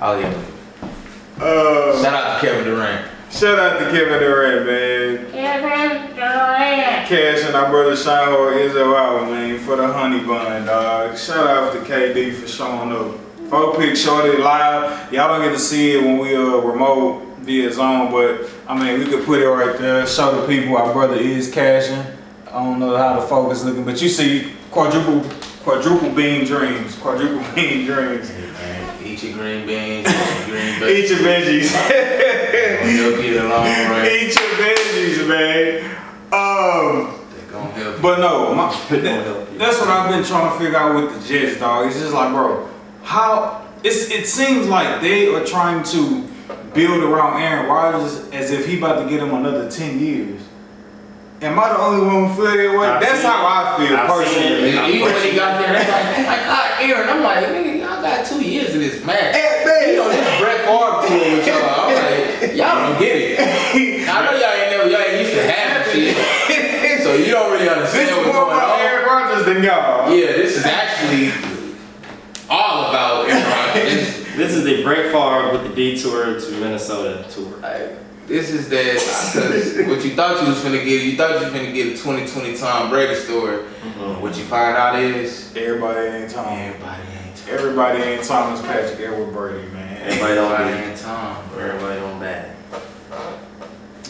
[0.00, 1.44] oh, yeah.
[1.44, 3.10] uh, Shout out to Kevin Durant.
[3.30, 5.32] shout out to Kevin Durant, man.
[5.32, 7.08] Kevin Durant.
[7.08, 11.16] Cash and our brother Shineho Izzo out, man, for the honey bun, dog.
[11.18, 13.18] Shout out to KD for showing up.
[13.50, 15.12] Folk pick showed it live.
[15.12, 19.00] Y'all don't get to see it when we uh remote via Zone, but I mean
[19.00, 20.06] we could put it right there.
[20.06, 22.04] Show the people our brother is cashing.
[22.48, 25.28] I don't know how the focus looking, but you see quadruple
[25.62, 28.30] quadruple bean dreams, quadruple bean dreams.
[28.30, 30.88] Man, eat your green beans, eat your green veggies.
[31.02, 31.72] Eat your veggies.
[32.82, 34.12] They'll get along right.
[34.12, 35.84] Eat your veggies, man.
[36.32, 37.18] Um.
[37.34, 38.02] They're gonna help.
[38.02, 41.86] But no, my, that's what I've been trying to figure out with the Jets, dog.
[41.86, 42.68] It's just like, bro,
[43.02, 46.28] how it's it seems like they are trying to
[46.74, 50.40] build around Aaron Rodgers as if he about to get him another ten years.
[51.42, 52.86] Am I the only one who feel that way?
[52.86, 54.70] I've That's seen how I feel I've personally.
[54.70, 54.74] it.
[54.78, 57.08] And Even when he got there, they like, oh my God, Aaron.
[57.10, 59.34] I'm like, nigga, y'all got two years in this match.
[59.34, 61.90] You know, this Brett Favre tour with y'all.
[61.90, 64.08] I'm like, y'all don't get it.
[64.08, 67.02] I know y'all ain't never, y'all, you used to have shit.
[67.02, 68.86] so you don't really This understand is what's more going about on.
[68.86, 70.14] Aaron Rodgers than y'all.
[70.14, 71.34] Yeah, this is actually
[72.48, 74.21] all about Aaron Rodgers.
[74.42, 77.52] This- This is the Brett Favre with the detour to Minnesota tour.
[78.26, 78.94] This is that
[79.34, 81.90] because what you thought you was gonna get, you thought you was gonna get a
[81.90, 83.58] 2020 Tom Brady story.
[83.58, 84.20] Mm-hmm.
[84.22, 86.46] What you find out is Everybody ain't Tom.
[86.48, 87.54] everybody ain't Tom.
[87.54, 89.98] Everybody ain't Thomas Patrick Edward Brady, man.
[90.02, 91.64] Everybody don't ain't Tom, bro.
[91.64, 92.56] Everybody don't bad.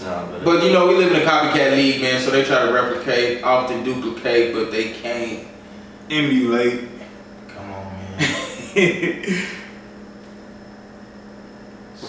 [0.03, 2.21] No, but, But you know we live in a copycat league, man.
[2.21, 5.47] So they try to replicate, often duplicate, but they can't.
[6.11, 6.89] Emulate.
[7.49, 9.47] Come on, man.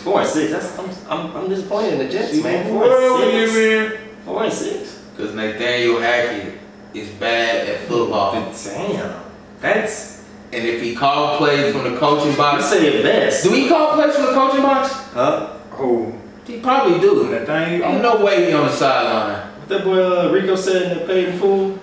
[0.03, 0.51] four and six.
[0.51, 2.67] That's I'm, I'm, I'm disappointed in the Jets, man.
[2.67, 4.01] Four Well, and you six.
[4.25, 4.99] Four and six.
[5.15, 6.59] Because Nathaniel Hackett
[6.93, 9.23] is bad at football, Damn.
[9.59, 10.13] That's
[10.51, 13.43] and if he called plays from the coaching I box, say it best.
[13.43, 14.93] do he call plays from the coaching box?
[15.13, 15.57] Huh?
[15.71, 16.13] Who?
[16.45, 17.29] He probably do.
[17.29, 17.87] Nathaniel?
[17.87, 19.47] Ain't no way he on the sideline.
[19.59, 21.79] What that boy uh, Rico said in the paid in full?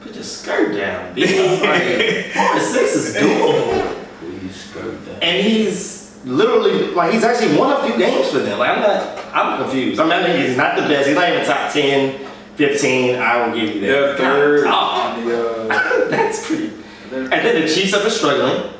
[0.00, 1.60] Put your skirt down, bitch.
[1.60, 4.04] like, four and six is doable.
[4.20, 5.22] Please skirt that.
[5.22, 8.58] And he's literally like he's actually won a few games for them.
[8.58, 10.00] Like I'm not I'm confused.
[10.00, 11.06] I mean, I know he's not the best.
[11.06, 13.16] He's not even top 10, 15.
[13.16, 13.86] I will give you that.
[13.86, 16.72] They're third God, on the, uh, That's pretty.
[17.12, 18.72] And then the Chiefs have been struggling.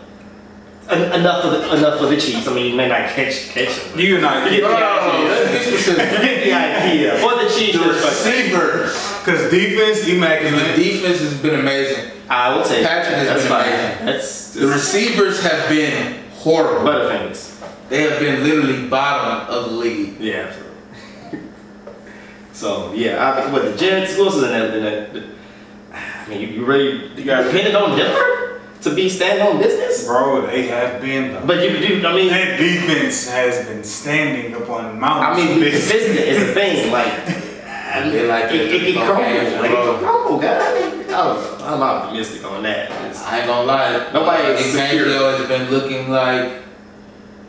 [0.89, 2.47] En- enough of the enough for the Chiefs.
[2.49, 3.99] I mean, you may not catch catch them.
[4.01, 4.51] you're not.
[4.53, 5.29] You get the idea.
[5.29, 6.11] Let's be specific.
[6.45, 7.19] The idea.
[7.19, 9.19] For the Chiefs, The they're receivers.
[9.25, 10.77] Because defense, you may The immaculate.
[10.77, 12.11] defense has been amazing.
[12.29, 13.69] I will take Patrick has That's been fine.
[13.73, 14.07] amazing.
[14.07, 16.87] That's The receivers have been horrible.
[16.87, 17.89] Butterfingers.
[17.89, 20.19] They have been literally bottom of the league.
[20.21, 21.41] Yeah, absolutely.
[22.53, 24.15] so yeah, I, what the Jets?
[24.17, 24.75] Who else is in that?
[24.77, 25.25] In that
[25.93, 30.05] I mean, you, you really you got dependent on Denver to be standing on business.
[30.07, 31.47] Bro, they have been though.
[31.47, 32.07] But you do.
[32.07, 35.43] I mean, That defense has been standing upon mountains.
[35.43, 35.93] I mean, of business.
[35.93, 36.93] is a thing.
[36.93, 37.07] Like,
[37.67, 39.23] I mean, like it, it, it, that crumble.
[39.25, 39.95] games in Like, a row.
[39.95, 40.96] it crumble, guys.
[41.17, 41.67] I don't know.
[41.67, 42.91] I'm optimistic on that.
[42.91, 44.07] It's- I ain't gonna lie.
[44.13, 46.51] Nobody has been looking like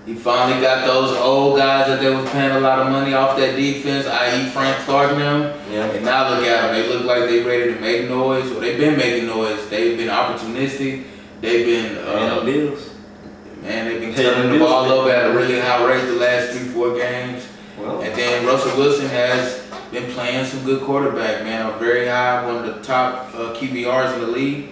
[0.06, 3.36] he finally got those old guys that they was paying a lot of money off
[3.38, 4.50] that defense, i.e.
[4.52, 5.54] Frank Clark and them.
[5.70, 5.84] Yeah.
[5.88, 6.76] And now look at them.
[6.76, 8.50] They look like they ready to make noise.
[8.52, 9.68] Or they've been making noise.
[9.70, 11.04] They've been opportunistic.
[11.42, 12.90] They've been uh, Bills.
[13.62, 13.86] man.
[13.90, 16.96] They've been turning the ball over at a really high rate the last three, four
[16.96, 17.46] games.
[17.78, 21.74] Well, And then Russell Wilson has been playing some good quarterback, man.
[21.74, 24.70] A very high, one of the top uh, QBRs in the league.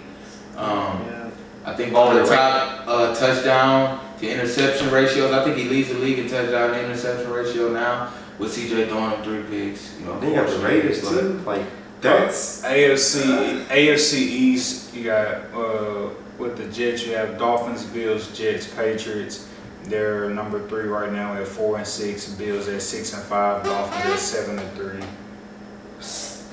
[0.57, 1.31] Um,
[1.65, 5.31] I think one of the top uh, touchdown to interception ratios.
[5.31, 9.11] I think he leads the league in touchdown to interception ratio now with CJ throwing
[9.11, 9.97] him three picks.
[9.99, 11.41] You know, they got the Raiders but- too.
[11.45, 11.65] Like
[12.01, 18.67] that's AFC AFC East, you got uh, with the Jets, you have Dolphins, Bills, Jets,
[18.67, 19.49] Patriots.
[19.87, 22.29] They're number three right now at four and six.
[22.33, 23.63] Bills at six and five.
[23.63, 25.03] Dolphins at seven and three.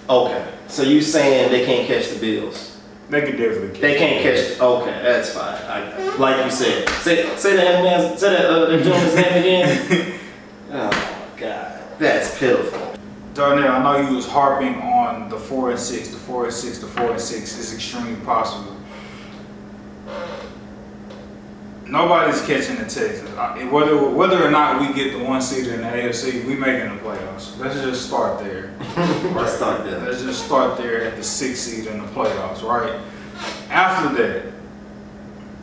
[0.08, 0.52] okay.
[0.68, 2.78] So you saying they can't catch the Bills?
[3.08, 3.68] They could definitely.
[3.70, 4.60] Catch They can't catch.
[4.60, 5.54] Okay, that's fine.
[5.66, 10.18] I, like you said, say say that man, say that uh, gentleman's name again.
[10.74, 12.94] Oh my god, that's pitiful.
[13.34, 16.78] Darnell, I know you was harping on the four and six, the four and six,
[16.78, 17.58] the four and six.
[17.58, 18.74] It's extremely possible.
[21.92, 23.28] Nobody's catching the Texans.
[23.70, 27.02] Whether whether or not we get the one seed in the AFC, we making the
[27.02, 27.58] playoffs.
[27.58, 28.72] Let's just start there.
[29.34, 29.98] Let's start there.
[29.98, 32.98] Let's just start there at the sixth seed in the playoffs, right?
[33.68, 34.52] After that,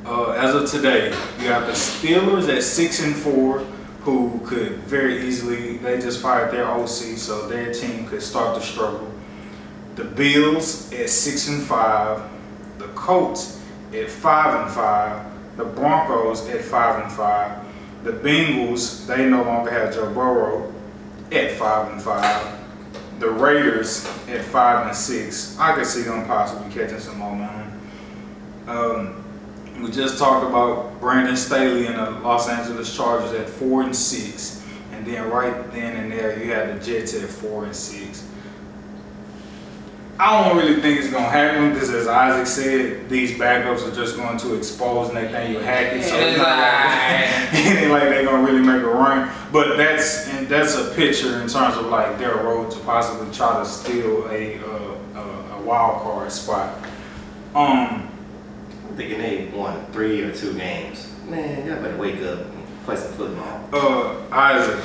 [0.05, 1.07] uh, as of today,
[1.39, 3.61] you have the Steelers at six and four,
[4.01, 8.61] who could very easily they just fired their OC, so their team could start to
[8.61, 9.11] struggle.
[9.95, 12.21] The Bills at six and five,
[12.77, 13.59] the Colts
[13.95, 15.28] at five and five,
[15.59, 17.59] the Broncos at five and five,
[18.05, 20.73] the Bengals they no longer have Joe Burrow
[21.33, 22.57] at five and five.
[23.19, 25.59] The Raiders at five and six.
[25.59, 27.81] I could see them possibly catching some momentum.
[28.67, 29.23] Um,
[29.81, 34.65] we just talked about Brandon Staley and the Los Angeles Chargers at four and six,
[34.93, 38.25] and then right then and there you had the Jets at four and six.
[40.21, 44.17] I don't really think it's gonna happen because, as Isaac said, these backups are just
[44.17, 46.03] going to expose Nathaniel Hackett.
[46.03, 46.47] So it's not
[47.53, 49.31] like, it ain't like they're gonna really make a run.
[49.53, 53.59] But that's and that's a picture in terms of like their road to possibly try
[53.63, 56.77] to steal a uh, a, a wild card spot.
[57.55, 58.09] Um,
[58.89, 61.07] I'm thinking they won three or two games.
[61.29, 63.69] Man, y'all better wake up and play some football.
[63.73, 64.83] uh, Isaac,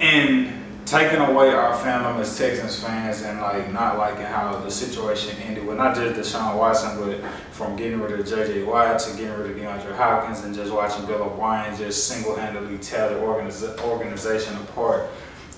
[0.00, 0.55] and
[0.86, 5.66] taking away our fandom as Texans fans and like not liking how the situation ended
[5.66, 8.62] with not just Deshaun Watson, but from getting rid of J.J.
[8.62, 13.10] Watt to getting rid of DeAndre Hopkins and just watching Bill O'Brien just single-handedly tear
[13.10, 15.10] the organiz- organization apart.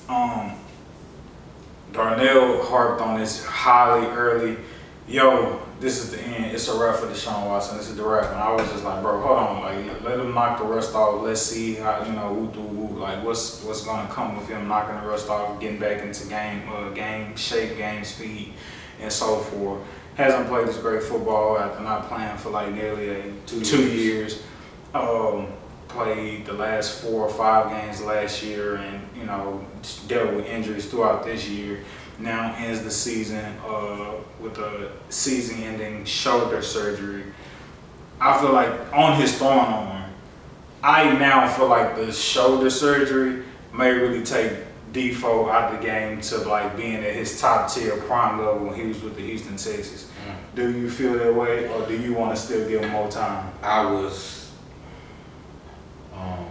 [0.08, 0.54] Um,
[1.92, 4.56] Darnell harped on this highly early.
[5.06, 6.46] Yo, this is the end.
[6.46, 7.78] It's a wrap for Deshaun Watson.
[7.78, 8.26] This is the wrap.
[8.26, 9.62] And I was just like, bro, hold on.
[9.62, 11.22] Like, let him knock the rust off.
[11.22, 12.98] Let's see how you know woo, woo, woo.
[13.00, 16.68] like what's what's gonna come with him knocking the rust off, getting back into game
[16.68, 18.54] uh, game shape, game speed,
[19.00, 19.80] and so forth.
[20.16, 24.42] Hasn't played this great football after not playing for like nearly a, two, two years.
[24.94, 25.46] Um,
[25.86, 29.64] played the last four or five games last year, and you know
[30.08, 31.84] dealt with injuries throughout this year
[32.18, 37.24] now ends the season uh, with a season-ending shoulder surgery.
[38.20, 40.10] I feel like on his throwing arm,
[40.82, 44.52] I now feel like the shoulder surgery may really take
[44.92, 48.74] Defoe out of the game to like being at his top tier prime level when
[48.74, 50.06] he was with the Houston Texans.
[50.26, 50.56] Mm.
[50.56, 53.52] Do you feel that way, or do you want to still give him more time?
[53.62, 54.50] I was,
[56.14, 56.46] um,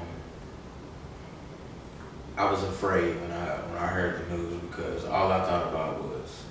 [2.37, 6.03] I was afraid when I when I heard the news because all I thought about
[6.03, 6.43] was,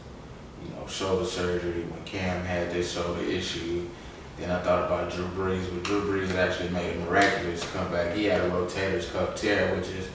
[0.64, 3.86] you know, shoulder surgery when Cam had this shoulder issue.
[4.36, 8.16] Then I thought about Drew Brees, but Drew Brees actually made a miraculous comeback.
[8.16, 10.08] He had a rotator's cuff tear, which is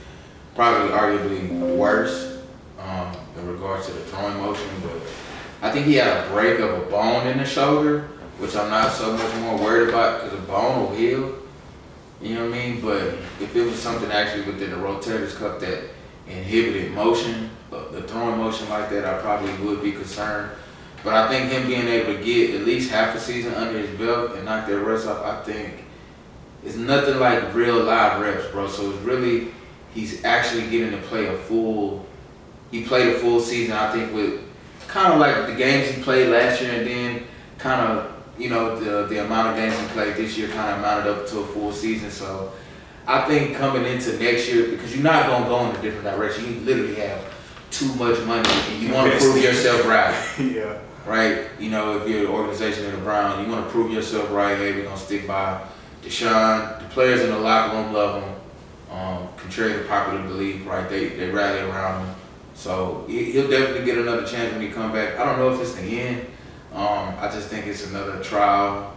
[0.55, 2.43] probably arguably worse
[2.77, 4.67] um, in regards to the throwing motion.
[4.83, 5.01] But
[5.61, 8.91] I think he had a break of a bone in the shoulder, which I'm not
[8.91, 11.40] so much more worried about because the bone will heal.
[12.21, 12.81] You know what I mean?
[12.81, 13.01] But
[13.39, 15.85] if it was something actually within the rotator's cuff that
[16.27, 20.51] inhibited motion, uh, the throwing motion like that, I probably would be concerned.
[21.03, 23.97] But I think him being able to get at least half a season under his
[23.97, 25.83] belt and knock that rest off, I think
[26.63, 28.67] it's nothing like real live reps, bro.
[28.67, 29.47] So it's really
[29.95, 32.05] he's actually getting to play a full.
[32.69, 34.41] He played a full season, I think, with
[34.87, 37.23] kind of like the games he played last year, and then
[37.57, 40.79] kind of you know, the the amount of games he played this year kind of
[40.79, 42.09] amounted up to a full season.
[42.09, 42.51] So
[43.07, 46.53] I think coming into next year, because you're not gonna go in a different direction.
[46.53, 47.23] You literally have
[47.71, 50.13] too much money, and you want to prove yourself right.
[50.39, 50.77] yeah.
[51.05, 51.47] Right.
[51.59, 54.55] You know, if you're an organization in the Browns, you want to prove yourself right.
[54.55, 55.61] Hey, we're gonna stick by
[56.03, 56.79] Deshaun.
[56.79, 58.35] The players in the locker room love him.
[58.91, 60.87] Um, contrary to popular belief, right?
[60.87, 62.15] They they rally around him.
[62.53, 65.17] So he'll definitely get another chance when he come back.
[65.17, 66.27] I don't know if it's the end.
[66.73, 68.95] Um, I just think it's another trial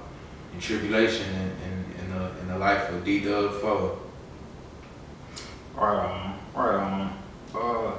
[0.52, 3.98] and tribulation in, in, in, the, in the life of D Dub Foe.
[5.74, 7.18] Right on, right on.
[7.52, 7.92] Uh,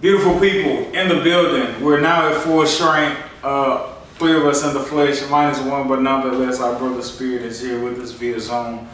[0.00, 1.82] beautiful people in the building.
[1.82, 3.20] We're now at full strength.
[3.42, 7.60] Uh, three of us in the flesh, minus one, but nonetheless, our brother Spirit is
[7.60, 8.88] here with us via Zoom.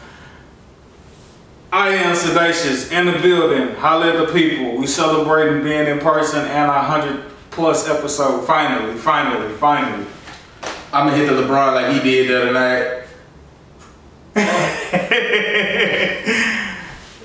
[1.71, 3.75] I am Sedacious in the building.
[3.75, 4.77] Holla at the people.
[4.77, 8.45] We celebrating being in person and our 100 plus episode.
[8.47, 10.07] Finally, finally, finally.
[10.93, 13.01] I'm gonna hit the LeBron like he did the other night.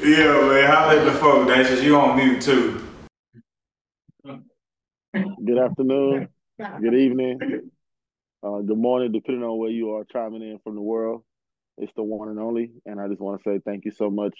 [0.03, 0.67] yeah, man.
[0.67, 1.47] How at the folk.
[1.47, 2.85] That's just you on mute too.
[5.13, 6.29] Good afternoon.
[6.59, 7.71] Good evening.
[8.43, 11.23] Uh, good morning, depending on where you are chiming in from the world.
[11.77, 14.35] It's the one and only, and I just want to say thank you so much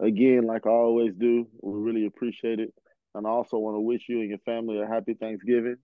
[0.00, 1.46] again, like I always do.
[1.60, 2.72] We really appreciate it.
[3.16, 5.76] And I also want to wish you and your family a happy Thanksgiving.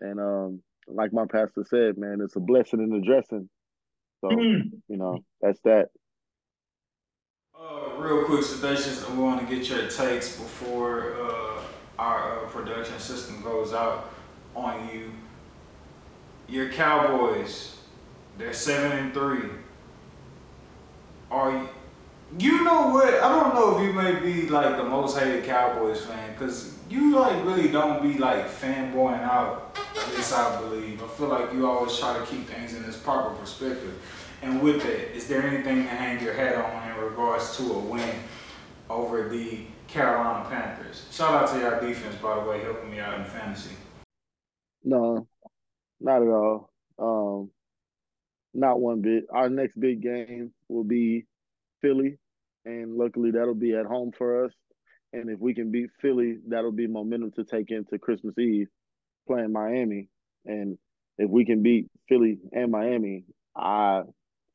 [0.00, 3.50] And um, like my pastor said, man, it's a blessing in the dressing.
[4.22, 4.70] So, mm.
[4.88, 5.88] you know, that's that.
[7.54, 11.60] Uh, real quick, Sedacious, we want to get your takes before uh,
[11.98, 14.14] our uh, production system goes out
[14.56, 15.12] on you.
[16.48, 17.76] Your Cowboys,
[18.38, 19.50] they're seven and three.
[21.30, 21.68] Are you,
[22.38, 23.14] you know what?
[23.14, 27.16] I don't know if you may be like the most hated Cowboys fan because you
[27.16, 29.78] like really don't be like fanboying out.
[29.96, 31.02] At least I believe.
[31.02, 34.00] I feel like you always try to keep things in its proper perspective.
[34.42, 37.78] And with that, is there anything to hang your hat on in regards to a
[37.78, 38.14] win
[38.90, 41.06] over the Carolina Panthers?
[41.10, 43.74] Shout out to your defense, by the way, helping me out in fantasy.
[44.82, 45.26] No,
[46.00, 46.70] not at all.
[46.98, 47.50] Um,
[48.52, 49.24] not one bit.
[49.32, 51.24] Our next big game will be
[51.84, 52.16] Philly
[52.64, 54.52] and luckily that'll be at home for us.
[55.12, 58.68] And if we can beat Philly, that'll be momentum to take into Christmas Eve
[59.28, 60.08] playing Miami.
[60.46, 60.78] And
[61.18, 63.24] if we can beat Philly and Miami,
[63.54, 64.02] I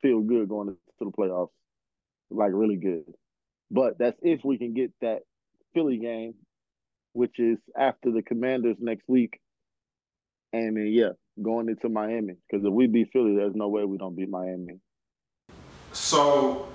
[0.02, 1.50] feel good going to the playoffs,
[2.32, 3.06] like really good.
[3.72, 5.20] But that's if we can get that
[5.74, 6.34] Philly game,
[7.14, 9.40] which is after the Commanders next week.
[10.52, 11.12] And then, yeah,
[11.42, 12.34] going into Miami.
[12.50, 14.80] Because if we beat Philly, there's no way we don't beat Miami.
[15.94, 16.68] So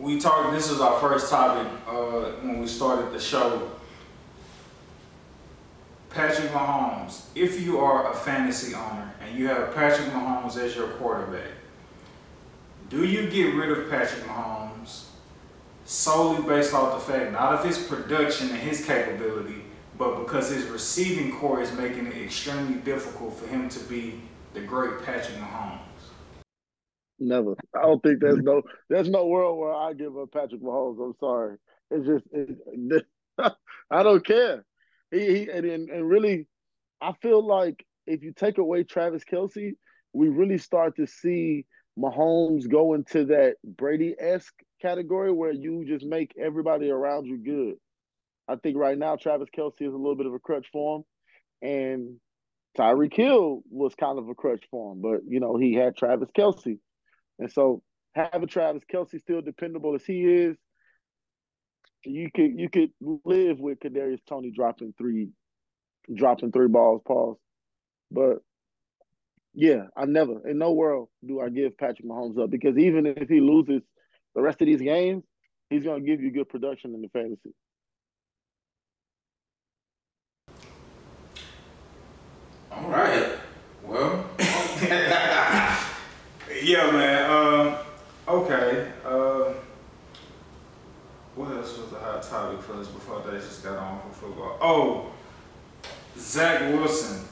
[0.00, 0.52] we talked.
[0.52, 3.70] This is our first topic uh, when we started the show.
[6.08, 7.26] Patrick Mahomes.
[7.34, 11.52] If you are a fantasy owner and you have Patrick Mahomes as your quarterback,
[12.88, 15.04] do you get rid of Patrick Mahomes
[15.84, 19.62] solely based off the fact not of his production and his capability,
[19.98, 24.20] but because his receiving core is making it extremely difficult for him to be
[24.54, 25.78] the great Patrick Mahomes.
[27.20, 27.54] Never.
[27.76, 31.04] I don't think there's no there's no world where I give up Patrick Mahomes.
[31.04, 31.56] I'm sorry.
[31.90, 33.04] It's just it,
[33.90, 34.64] I don't care.
[35.10, 36.46] He, he and, and really,
[37.00, 39.72] I feel like if you take away Travis Kelce,
[40.14, 41.66] we really start to see
[41.98, 47.74] Mahomes go into that Brady esque category where you just make everybody around you good.
[48.48, 51.04] I think right now Travis Kelce is a little bit of a crutch for him,
[51.68, 52.16] and
[52.78, 56.30] Tyreek Hill was kind of a crutch for him, but you know he had Travis
[56.36, 56.78] Kelce,
[57.40, 57.82] and so
[58.14, 60.56] having Travis Kelce still dependable as he is,
[62.04, 62.90] you could you could
[63.24, 65.30] live with Kadarius Toney dropping three,
[66.14, 67.36] dropping three balls, pause,
[68.10, 68.38] but
[69.54, 73.28] yeah, I never in no world do I give Patrick Mahomes up because even if
[73.28, 73.82] he loses
[74.34, 75.24] the rest of these games,
[75.70, 77.54] he's going to give you good production in the fantasy.
[82.70, 83.38] All right.
[83.84, 84.30] Well.
[86.70, 87.30] yeah, man.
[87.30, 87.76] Um,
[88.28, 88.92] okay.
[89.04, 89.54] Uh,
[91.34, 94.56] what else was a hot topic for us before they just got on for football?
[94.60, 95.10] Oh,
[96.16, 97.24] Zach Wilson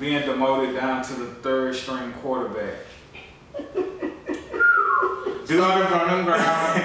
[0.00, 2.78] being demoted down to the third string quarterback.
[5.44, 6.84] Do Started from the ground.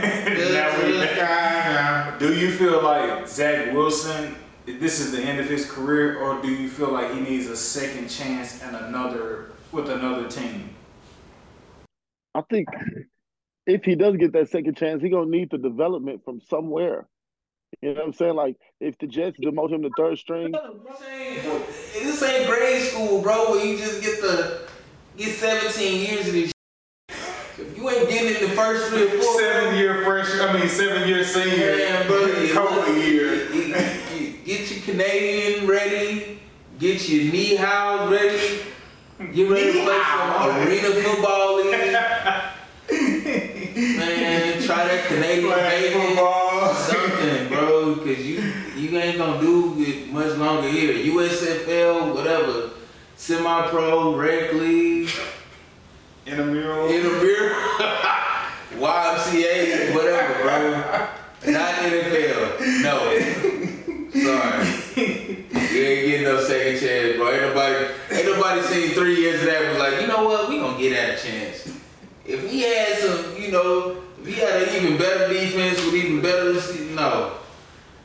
[2.19, 4.35] do you feel like Zach Wilson,
[4.65, 7.55] this is the end of his career, or do you feel like he needs a
[7.55, 10.75] second chance and another with another team?
[12.37, 12.67] I think
[13.65, 17.07] if he does get that second chance, he's gonna need the development from somewhere.
[17.81, 18.35] You know what I'm saying?
[18.35, 20.53] Like if the Jets demote him to third string.
[21.93, 24.69] This ain't grade school, bro, where you just get the
[25.17, 26.51] get 17 years of this.
[27.57, 30.69] If you ain't getting in the first three or four, seven year freshman, I mean
[30.69, 33.47] seven year senior, man, bro, COVID year.
[34.45, 36.39] Get your Canadian ready,
[36.77, 38.61] get your knee house ready,
[39.19, 41.71] get ready to play some arena football league.
[43.77, 48.41] Man, try that Canadian football, something, bro, because you
[48.75, 50.93] you ain't gonna do it much longer here.
[50.93, 52.69] USFL, whatever,
[53.15, 55.09] semi-pro, rec league,
[56.25, 57.49] intramural, intramural,
[58.77, 60.83] YMCA, whatever, bro.
[61.45, 62.59] Not NFL.
[62.81, 62.97] No.
[64.17, 64.65] Sorry.
[65.77, 67.31] You ain't getting no second chance, bro.
[67.31, 67.85] Ain't nobody,
[68.27, 70.49] nobody seen three years of that was like, you know what?
[70.49, 71.73] We gonna get that a chance.
[72.25, 76.21] If he had some, you know, if he had an even better defense with even
[76.21, 76.53] better,
[76.93, 77.37] no.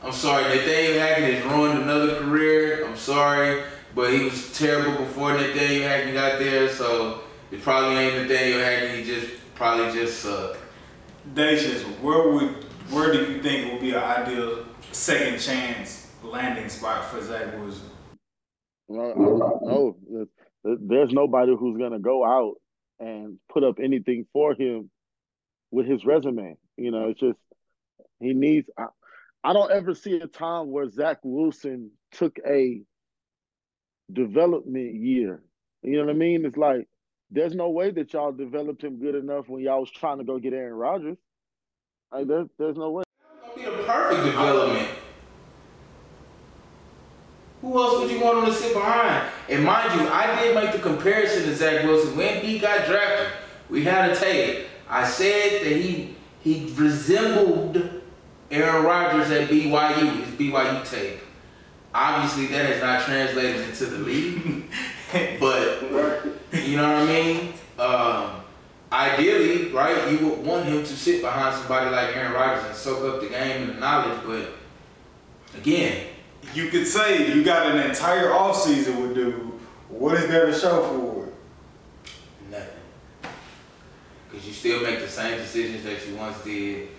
[0.01, 2.85] I'm sorry, Nathaniel Hackett has ruined another career.
[2.85, 3.63] I'm sorry,
[3.95, 7.21] but he was terrible before Nathaniel Hackett got there, so
[7.51, 8.97] it probably ain't Nathaniel Hackett.
[8.97, 10.59] He just probably just sucked.
[11.33, 12.49] Dacius, where would
[12.89, 17.89] where do you think would be an ideal second chance landing spot for Zach Wilson?
[18.93, 19.97] No,
[20.63, 22.55] there's nobody who's gonna go out
[22.99, 24.89] and put up anything for him
[25.71, 26.55] with his resume.
[26.77, 27.39] You know, it's just
[28.19, 28.69] he needs.
[28.77, 28.87] I,
[29.43, 32.81] I don't ever see a time where Zach Wilson took a
[34.11, 35.43] development year.
[35.81, 36.45] You know what I mean?
[36.45, 36.87] It's like
[37.31, 40.39] there's no way that y'all developed him good enough when y'all was trying to go
[40.39, 41.17] get Aaron Rodgers.
[42.11, 43.03] Like there's there's no way.
[43.55, 44.89] Be perfect development.
[47.63, 49.25] Who else would you want him to sit behind?
[49.47, 53.29] And mind you, I did make the comparison to Zach Wilson when he got drafted.
[53.69, 54.67] We had a tape.
[54.89, 57.81] I said that he he resembled
[58.51, 61.19] Aaron Rodgers at BYU, his BYU tape.
[61.95, 64.65] Obviously, that has not translated into the league,
[65.39, 65.83] but
[66.51, 67.53] you know what I mean.
[67.79, 68.43] Um,
[68.91, 73.05] ideally, right, you would want him to sit behind somebody like Aaron Rodgers and soak
[73.05, 74.19] up the game and the knowledge.
[74.25, 74.49] But
[75.57, 76.07] again,
[76.53, 79.33] you could say you got an entire offseason with dude.
[79.89, 81.33] What is there to show for it?
[82.49, 82.67] Nothing.
[84.29, 86.89] Because you still make the same decisions that you once did.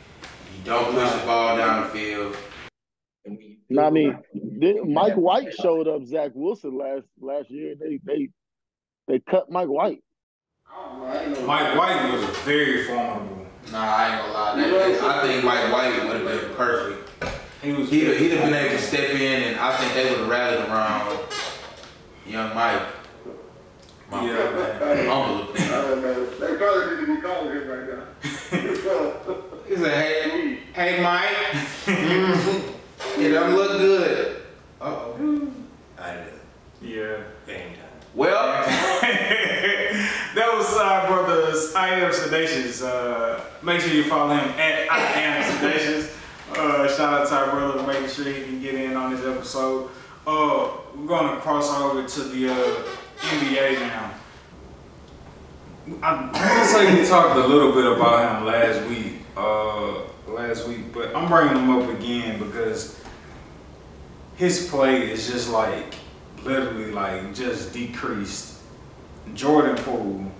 [0.56, 2.36] You don't push the ball down the field.
[3.70, 4.16] No, I mean,
[4.86, 7.74] Mike White showed up Zach Wilson last last year.
[7.78, 8.28] They they
[9.08, 10.02] they cut Mike White.
[11.44, 13.46] Mike White was very formidable.
[13.72, 15.16] Nah, I ain't gonna lie.
[15.16, 17.03] I think Mike White would have been perfect.
[17.64, 17.88] He was.
[17.88, 20.68] He'd, he'd have been able to step in, and I think they would have rallied
[20.68, 21.18] around
[22.26, 22.82] young Mike.
[24.10, 25.06] My yeah, man.
[25.06, 26.26] Humble opinion.
[26.38, 28.04] They probably need to be calling him right now.
[29.66, 31.44] he said, "Hey, hey, Mike."
[33.16, 34.42] It don't look good.
[34.80, 35.48] Uh oh.
[35.98, 36.32] I did.
[36.82, 37.16] Yeah.
[37.46, 37.84] Game time.
[38.14, 38.66] Well,
[39.00, 41.74] that was our brothers.
[41.74, 42.82] I am Sedacious.
[42.84, 46.13] Uh, make sure you follow him at I am Sedacious.
[46.56, 49.90] Uh, shout out to our brother making sure he can get in on this episode.
[50.26, 52.82] Uh, we're gonna cross over to the uh,
[53.18, 54.14] NBA now.
[56.00, 60.66] I want to say we talked a little bit about him last week, uh, last
[60.68, 63.02] week, but I'm bringing him up again because
[64.36, 65.94] his play is just like
[66.44, 68.60] literally like just decreased.
[69.34, 70.30] Jordan Poole,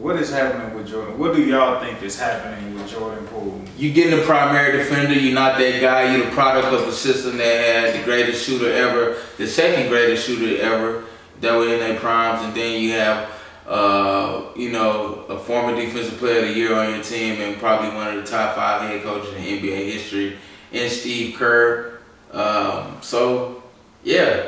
[0.00, 1.18] what is happening with Jordan?
[1.18, 3.60] What do y'all think is happening with Jordan Poole?
[3.76, 7.36] You getting the primary defender, you're not that guy, you're the product of a system
[7.36, 11.04] that had the greatest shooter ever, the second greatest shooter ever
[11.42, 13.30] that were in their primes, and then you have
[13.66, 17.94] uh, you know, a former defensive player of the year on your team and probably
[17.94, 20.38] one of the top five head coaches in NBA history
[20.72, 22.00] and Steve Kerr.
[22.32, 23.62] Um, so,
[24.02, 24.46] yeah,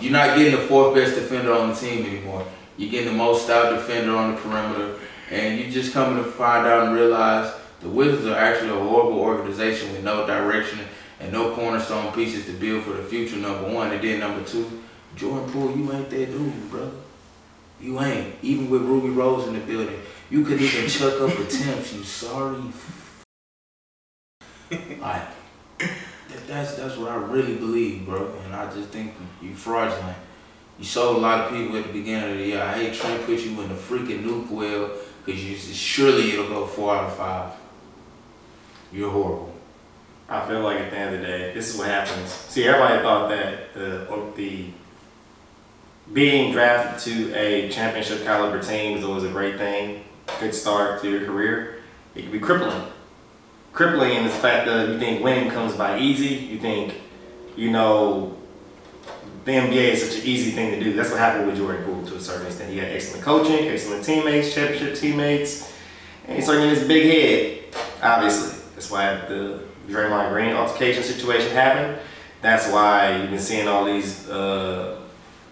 [0.00, 2.44] you're not getting the fourth best defender on the team anymore.
[2.76, 4.98] You're getting the most stout defender on the perimeter,
[5.30, 9.20] and you just coming to find out and realize the Wizards are actually a horrible
[9.20, 10.80] organization with no direction
[11.20, 13.36] and no cornerstone pieces to build for the future.
[13.36, 14.82] Number one, and then number two,
[15.16, 16.90] Jordan Poole, you ain't that dude, brother.
[17.80, 18.36] You ain't.
[18.42, 20.00] Even with Ruby Rose in the building,
[20.30, 21.92] you could even chuck up attempts.
[21.92, 22.62] You sorry.
[25.00, 25.22] like
[26.46, 28.32] that's that's what I really believe, bro.
[28.44, 30.16] And I just think you fraudulent.
[30.82, 32.60] You sold a lot of people at the beginning of the year.
[32.60, 34.90] I hate trying to put you in the freaking nuke well
[35.24, 37.52] because you surely it'll go four out of five.
[38.92, 39.54] You're horrible.
[40.28, 42.30] I feel like at the end of the day, this is what happens.
[42.30, 44.70] See, everybody thought that the the
[46.12, 50.02] being drafted to a championship caliber team is always a great thing,
[50.40, 51.76] good start to your career.
[52.16, 52.88] It can be crippling.
[53.72, 56.34] Crippling in the fact that you think winning comes by easy.
[56.34, 56.94] You think,
[57.54, 58.36] you know,
[59.44, 60.92] the NBA is such an easy thing to do.
[60.92, 62.70] That's what happened with Jordan Poole to a certain extent.
[62.70, 65.72] He had excellent coaching, excellent teammates, championship teammates,
[66.26, 68.56] and he's certainly his big head, obviously.
[68.74, 72.00] That's why the Draymond Green altercation situation happened.
[72.40, 75.00] That's why you've been seeing all these uh,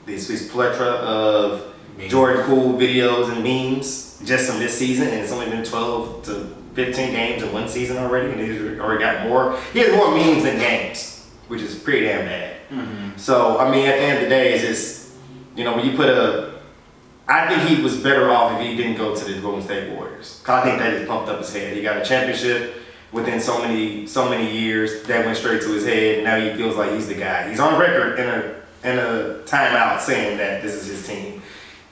[0.07, 1.74] these, these plethora of
[2.09, 6.57] Jordan Poole videos and memes just from this season, and it's only been 12 to
[6.74, 9.59] 15 games in one season already, and he's already got more.
[9.72, 12.50] He has more memes than games, which is pretty damn bad.
[12.71, 13.18] Mm-hmm.
[13.18, 15.12] So, I mean, at the end of the day, it's just,
[15.57, 16.51] you know, when you put a.
[17.29, 20.41] I think he was better off if he didn't go to the Golden State Warriors.
[20.43, 21.77] Cause I think that just pumped up his head.
[21.77, 22.75] He got a championship
[23.12, 26.25] within so many so many years that went straight to his head.
[26.25, 27.49] Now he feels like he's the guy.
[27.49, 31.43] He's on record in a in a timeout saying that this is his team,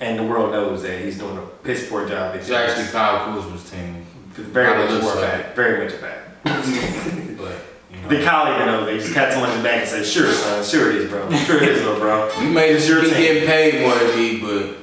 [0.00, 2.34] and the world knows that he's doing a piss poor job.
[2.34, 4.04] It's actually Kyle Kuzma's team.
[4.32, 5.56] Very much a fact.
[5.56, 6.44] Very much a fact.
[6.44, 7.67] but you know.
[8.08, 8.86] The Kyle even knows.
[8.86, 10.64] They just pat someone in the back and say, "Sure, son.
[10.64, 11.30] Sure it is, bro.
[11.38, 14.76] Sure it is, little bro." You made it sure getting paid more than me, but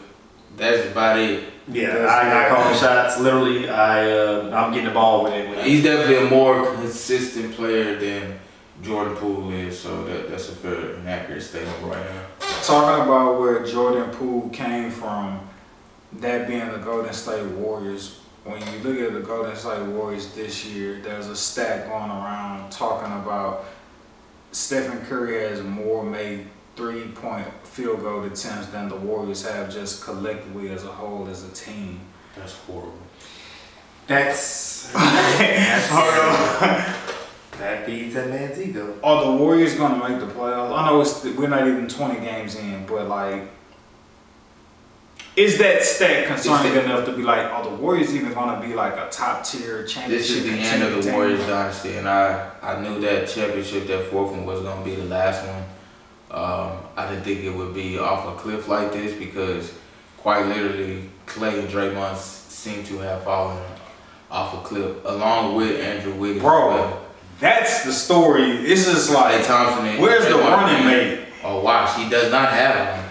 [0.58, 1.44] that's about it.
[1.68, 3.20] Yeah, I, I call the shots.
[3.20, 5.50] Literally, I uh, I'm getting the ball when it.
[5.50, 8.40] When He's definitely a more consistent player than
[8.84, 12.22] Jordan Poole is, so that, that's a fair and accurate statement right now.
[12.64, 15.40] Talking about where Jordan Poole came from,
[16.14, 20.66] that being the Golden State Warriors, when you look at the Golden State Warriors this
[20.66, 23.66] year, there's a stat going around talking about
[24.52, 30.04] Stephen Curry has more made three point field goal attempts than the Warriors have just
[30.04, 32.00] collectively as a whole as a team.
[32.36, 32.94] That's horrible.
[34.06, 35.90] That's, that's
[37.58, 39.00] that feeds that man's ego.
[39.04, 40.78] Are the Warriors gonna make the playoffs?
[40.78, 43.50] I know it's we're not even twenty games in, but like,
[45.36, 48.94] is that stat concerning enough to be like, are the Warriors even gonna be like
[48.94, 50.28] a top tier championship?
[50.28, 51.12] This is the end of the?
[51.12, 55.06] Warriors dynasty, and I I knew that championship, that fourth one, was gonna be the
[55.06, 55.64] last one.
[56.32, 59.74] Um, I didn't think it would be off a cliff like this because,
[60.18, 63.62] quite literally, Klay and Draymond seem to have fallen
[64.32, 66.42] off a cliff, along with Andrew Wiggins.
[66.42, 67.02] Bro,
[67.40, 68.58] that's the story.
[68.64, 70.02] This is like Thompson.
[70.02, 71.26] Where's the running mate?
[71.44, 73.05] Oh wow, she does not have one.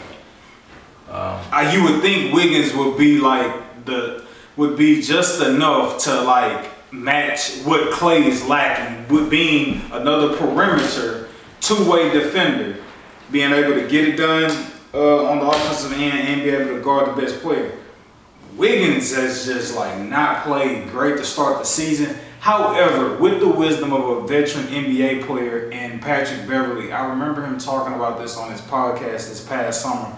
[1.15, 4.25] Um, uh, you would think Wiggins would be like the
[4.57, 11.29] would be just enough to like match what Klay is lacking with being another perimeter
[11.61, 12.83] two-way defender,
[13.31, 14.51] being able to get it done
[14.93, 17.79] uh, on the offensive end and be able to guard the best player.
[18.57, 22.17] Wiggins has just like not played great to start the season.
[22.41, 27.57] However, with the wisdom of a veteran NBA player and Patrick Beverley, I remember him
[27.57, 30.15] talking about this on his podcast this past summer.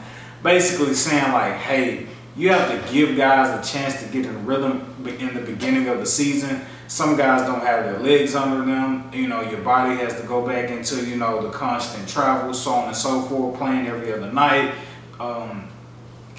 [0.46, 4.94] Basically saying like, hey, you have to give guys a chance to get in rhythm
[5.18, 6.60] in the beginning of the season.
[6.86, 9.10] Some guys don't have their legs under them.
[9.12, 12.70] You know, your body has to go back into, you know, the constant travel, so
[12.74, 14.72] on and so forth, playing every other night,
[15.18, 15.66] um,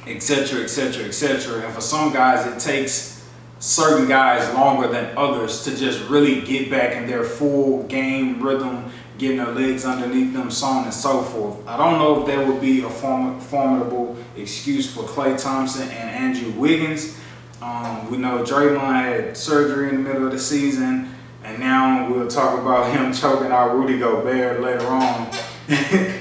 [0.06, 1.66] etc., etc., cetera, et cetera, et cetera.
[1.66, 3.28] And for some guys, it takes
[3.60, 8.90] certain guys longer than others to just really get back in their full game rhythm,
[9.18, 11.68] getting their legs underneath them, so on and so forth.
[11.68, 16.10] I don't know if that would be a form- formidable excuse for Klay Thompson and
[16.10, 17.18] Andrew Wiggins.
[17.62, 21.14] Um, we know Draymond had surgery in the middle of the season,
[21.44, 25.32] and now we'll talk about him choking out Rudy Gobert later on.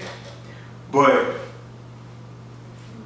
[0.91, 1.37] but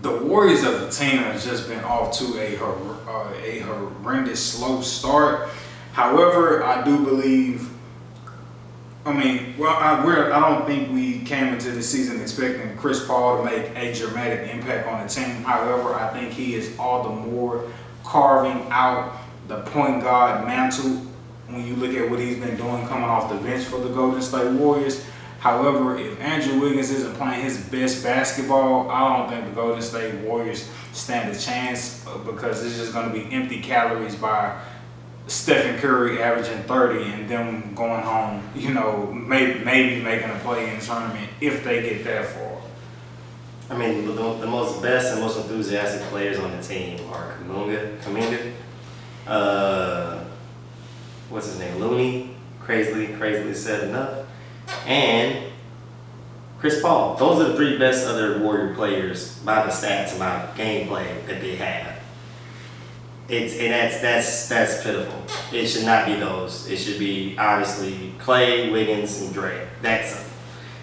[0.03, 4.81] the Warriors as a team has just been off to a uh, a horrendous slow
[4.81, 5.51] start.
[5.93, 7.70] However, I do believe.
[9.05, 13.07] I mean, well, I, we're, I don't think we came into the season expecting Chris
[13.07, 15.43] Paul to make a dramatic impact on the team.
[15.43, 17.65] However, I think he is all the more
[18.05, 19.17] carving out
[19.49, 21.07] the point guard mantle
[21.49, 24.21] when you look at what he's been doing coming off the bench for the Golden
[24.21, 25.05] State Warriors.
[25.41, 30.15] However, if Andrew Wiggins isn't playing his best basketball, I don't think the Golden State
[30.17, 34.61] Warriors stand a chance uh, because it's just going to be empty calories by
[35.27, 40.75] Stephen Curry averaging 30 and them going home, you know, maybe, maybe making a play
[40.75, 42.61] in tournament if they get that far.
[43.71, 47.99] I mean, the, the most best and most enthusiastic players on the team are Kamunga,
[48.01, 48.53] Kuminga,
[49.29, 50.25] uh,
[51.29, 54.27] what's his name, Looney, crazily, crazily said enough,
[54.87, 55.51] and
[56.59, 57.17] Chris Paul.
[57.17, 61.41] Those are the three best other Warrior players by the stats and by gameplay that
[61.41, 62.00] they have.
[63.31, 65.23] It's and that's that's that's pitiful.
[65.53, 66.69] It should not be those.
[66.69, 69.69] It should be obviously Klay, Wiggins, and Dre.
[69.83, 70.33] That's them.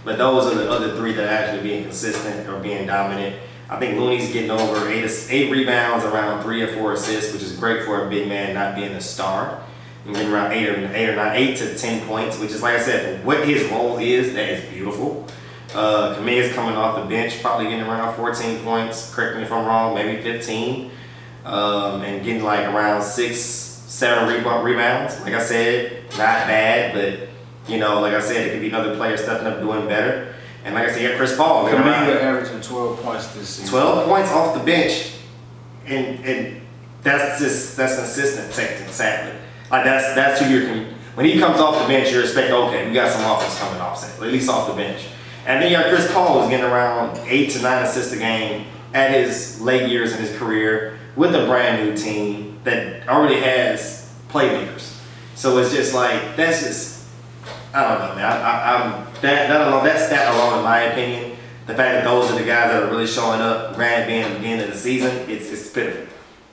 [0.05, 3.35] But those are the other three that are actually being consistent or being dominant.
[3.69, 7.57] I think Looney's getting over eight eight rebounds, around three or four assists, which is
[7.57, 9.61] great for a big man not being a star.
[10.05, 12.77] And getting around eight or eight or nine, eight to ten points, which is like
[12.77, 15.27] I said, what his role is, that is beautiful.
[15.75, 19.13] Uh, Kuminga's coming off the bench, probably getting around 14 points.
[19.13, 20.91] Correct me if I'm wrong, maybe 15
[21.47, 25.19] um, and getting like around six, seven rebound, rebounds.
[25.21, 27.29] Like I said, not bad, but
[27.71, 30.35] you know, like I said, it could be other players stepping up doing better.
[30.65, 31.65] And like I said, you got Chris Paul.
[31.65, 33.69] Kuminga averaging 12 points this season.
[33.69, 35.13] 12 points off the bench,
[35.85, 36.61] and and
[37.01, 39.39] that's just that's consistent technically, sadly.
[39.71, 40.85] Like that's that's who you're.
[41.15, 44.03] When he comes off the bench, you're expecting okay, we got some offense coming off,
[44.03, 45.07] at least off the bench.
[45.47, 48.67] And then you got Chris Paul who's getting around eight to nine assists a game
[48.93, 54.13] at his late years in his career with a brand new team that already has
[54.29, 54.97] playmakers.
[55.35, 57.05] So it's just like that's just
[57.73, 58.25] I don't know, man.
[58.25, 61.37] I, I, I'm that that alone, that's that alone, in my opinion.
[61.65, 64.29] The fact that those are the guys that are really showing up, granted being at
[64.29, 66.05] the beginning of the season, it's it's pitiful.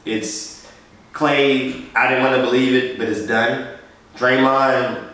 [0.04, 0.66] It's
[1.12, 1.84] Klay.
[1.94, 3.78] I didn't want to believe it, but it's done.
[4.16, 5.10] Draymond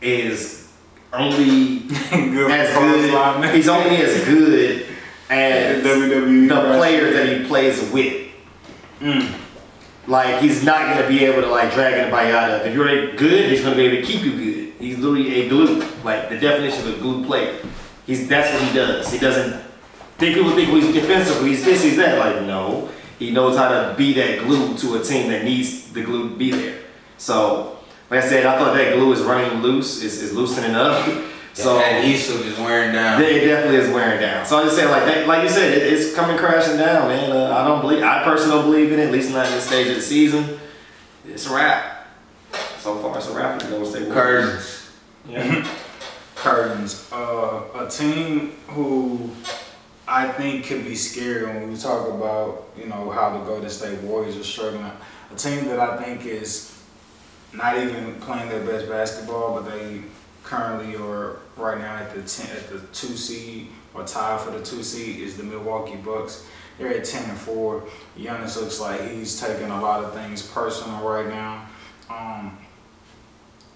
[0.00, 0.70] is
[1.12, 3.54] only good as good.
[3.54, 4.86] He's only as good
[5.30, 6.48] as WWE.
[6.48, 8.31] the players that he plays with.
[9.02, 9.34] Mm.
[10.06, 12.66] Like he's not gonna be able to like drag anybody out of.
[12.66, 14.74] If you're good, he's gonna be able to keep you good.
[14.78, 17.60] He's literally a glue, like the definition of a glue player.
[18.06, 19.12] He's that's what he does.
[19.12, 19.60] He doesn't
[20.18, 22.18] think people think he's defensive, he's this, he's that.
[22.18, 26.02] Like no, he knows how to be that glue to a team that needs the
[26.02, 26.78] glue to be there.
[27.18, 27.78] So,
[28.08, 31.28] like I said, I thought that glue is running loose, is, is loosening up.
[31.54, 33.20] So So that adhesive is wearing down.
[33.22, 34.46] it definitely is wearing down.
[34.46, 37.30] So I just say like that, like you said, it, it's coming crashing down, man.
[37.30, 39.06] Uh, I don't believe, I personally don't believe in it.
[39.06, 40.58] At least not in this stage of the season.
[41.26, 42.06] It's a wrap.
[42.78, 44.44] So far, it's a wrap for the Golden State Warriors.
[44.48, 44.90] Curtains.
[45.28, 45.68] Yeah.
[46.36, 47.08] curtains.
[47.12, 49.30] Uh, a team who
[50.08, 54.00] I think could be scary when we talk about, you know, how the Golden State
[54.00, 54.90] Warriors are struggling.
[55.30, 56.82] A team that I think is
[57.52, 60.00] not even playing their best basketball, but they
[60.42, 64.62] currently are right now at the ten, at the two seed or tied for the
[64.62, 66.46] two seed is the Milwaukee Bucks.
[66.78, 67.84] They're at ten and four.
[68.18, 71.66] Giannis looks like he's taking a lot of things personal right now.
[72.08, 72.58] Um,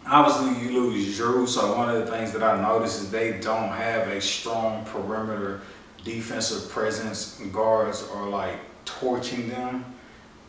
[0.07, 3.69] obviously you lose Drew, so one of the things that I noticed is they don't
[3.69, 5.61] have a strong perimeter
[6.05, 7.41] defensive presence.
[7.53, 9.85] Guards are like torching them.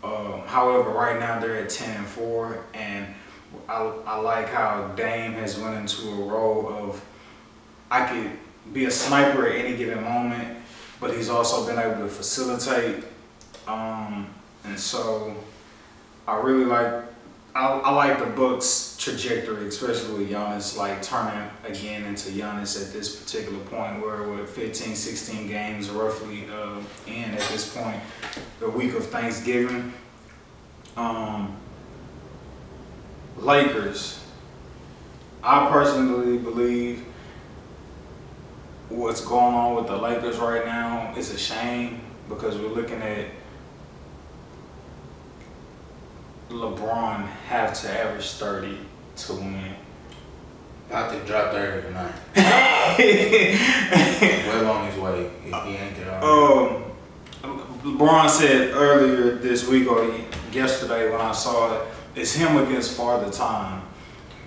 [0.04, 3.08] Um, however, right now they're at ten and four, and
[3.68, 7.04] I, I like how Dame has went into a role of
[7.90, 8.32] I could
[8.74, 10.58] be a sniper at any given moment,
[11.00, 13.04] but he's also been able to facilitate.
[13.68, 14.28] Um,
[14.66, 15.36] and so
[16.28, 17.06] I really like
[17.58, 22.94] I, I like the Bucks trajectory, especially with Giannis like turning again into Giannis at
[22.94, 28.00] this particular point where we're 15, 16 games roughly uh, in at this point,
[28.60, 29.92] the week of Thanksgiving.
[30.96, 31.56] Um,
[33.38, 34.24] Lakers,
[35.44, 37.07] I personally believe
[38.90, 43.28] what's going on with the Lakers right now is a shame because we're looking at
[46.50, 48.78] LeBron have to average 30
[49.18, 49.74] to win.
[50.90, 52.14] About to drop 30 tonight.
[54.48, 55.30] well on his way.
[55.46, 56.24] If he ain't there.
[56.24, 56.84] Um,
[57.84, 60.10] LeBron said earlier this week or
[60.54, 63.84] yesterday when I saw it, it's him against Father Time.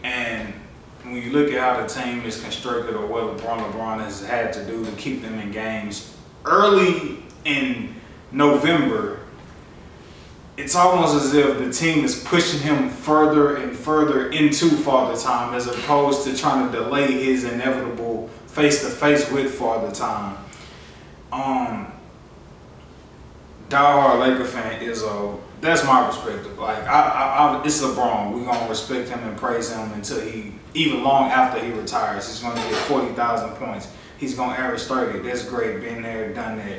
[0.02, 0.54] And
[1.02, 4.52] when you look at how the team is constructed or what LeBron LeBron has had
[4.52, 7.94] to do to keep them in games early in
[8.32, 9.20] November,
[10.56, 15.54] it's almost as if the team is pushing him further and further into Father Time
[15.54, 20.36] as opposed to trying to delay his inevitable face to face with Father Time.
[21.32, 21.92] Um,
[23.68, 26.58] diehard Laker fan is a that's my perspective.
[26.58, 28.32] Like I, I, I it's LeBron.
[28.32, 32.28] We gonna respect him and praise him until he, even long after he retires.
[32.28, 33.88] He's gonna get forty thousand points.
[34.18, 35.18] He's gonna average thirty.
[35.20, 35.80] That's great.
[35.80, 36.78] Been there, done that.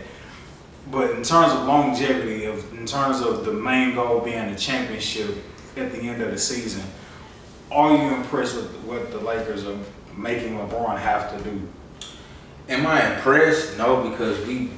[0.89, 5.37] But in terms of longevity, of in terms of the main goal being a championship
[5.77, 6.83] at the end of the season,
[7.71, 9.77] are you impressed with what the Lakers are
[10.15, 11.61] making LeBron have to do?
[12.69, 13.77] Am I impressed?
[13.77, 14.71] No, because we.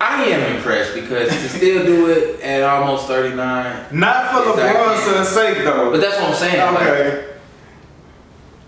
[0.00, 3.86] I am impressed because to still do it at almost 39.
[3.92, 4.58] Not for.
[4.58, 5.90] LeBron's sake, though.
[5.90, 6.74] But that's what I'm saying.
[6.74, 7.26] like, Okay.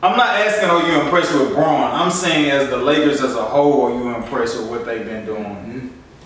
[0.03, 1.93] I'm not asking are you impressed with Braun.
[1.93, 5.25] I'm saying as the Lakers as a whole, are you impressed with what they've been
[5.25, 5.73] doing?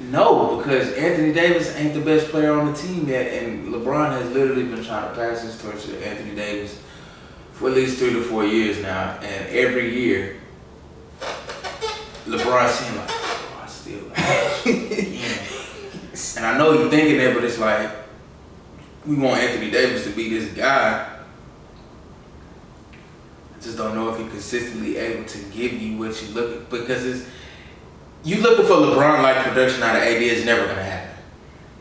[0.01, 4.31] No, because Anthony Davis ain't the best player on the team yet, and LeBron has
[4.31, 6.81] literally been trying to pass his torch to Anthony Davis
[7.53, 10.37] for at least three to four years now, and every year,
[12.27, 14.05] LeBron seems like, oh, I still.
[16.37, 17.91] And I know you're thinking that, but it's like
[19.07, 21.17] we want Anthony Davis to be this guy.
[23.55, 27.05] I just don't know if he's consistently able to give you what you look because
[27.07, 27.29] it's
[28.23, 31.17] you looking for LeBron like production out of AD is never gonna happen.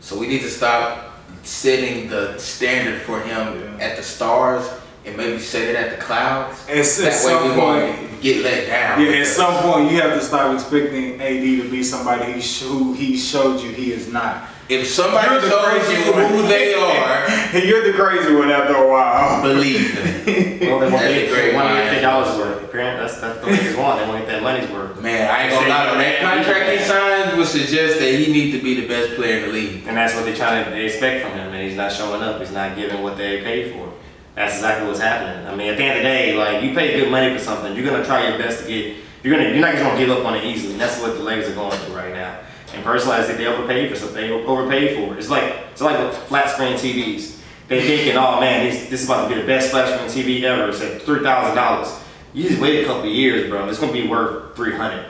[0.00, 4.66] So we need to stop setting the standard for him at the stars
[5.06, 6.64] and maybe set it at the clouds.
[6.68, 9.00] It's, at That way some we point, won't get let down.
[9.00, 12.62] yeah, at some point you have to stop expecting AD to be somebody he sh-
[12.62, 14.48] who he showed you he is not.
[14.68, 16.28] If somebody You're the shows you one.
[16.28, 19.40] who they are, And You're the crazy one after a while.
[19.42, 20.26] believe them.
[20.68, 21.92] Well, they want That's to a get great they want to get line.
[21.92, 22.64] their dollars worth.
[22.64, 24.00] Apparently, that's that's the Lakers want.
[24.00, 25.00] They want to get that money's worth.
[25.00, 25.86] Man, I ain't gonna lie.
[25.86, 29.36] though, That contract he signed would suggest that he needs to be the best player
[29.38, 29.84] in the league.
[29.86, 32.40] And that's what they're trying to they expect from him, and he's not showing up.
[32.40, 33.92] He's not giving what they paid for.
[34.36, 35.46] That's exactly what's happening.
[35.48, 37.74] I mean, at the end of the day, like you pay good money for something,
[37.74, 38.98] you're gonna try your best to get.
[39.22, 40.72] You're gonna you're not just gonna give up on it easily.
[40.72, 42.40] And that's what the Lakers are going through right now.
[42.74, 44.16] And personally, I think they overpaid for something.
[44.16, 45.18] They overpaid for it.
[45.18, 47.40] It's like it's like with flat screen TVs.
[47.68, 50.42] They thinking, oh man, this, this is about to be the best flat screen TV
[50.42, 50.68] ever.
[50.68, 51.98] It's at three thousand dollars.
[52.34, 53.66] You just wait a couple years, bro.
[53.70, 55.06] It's gonna be worth three hundred.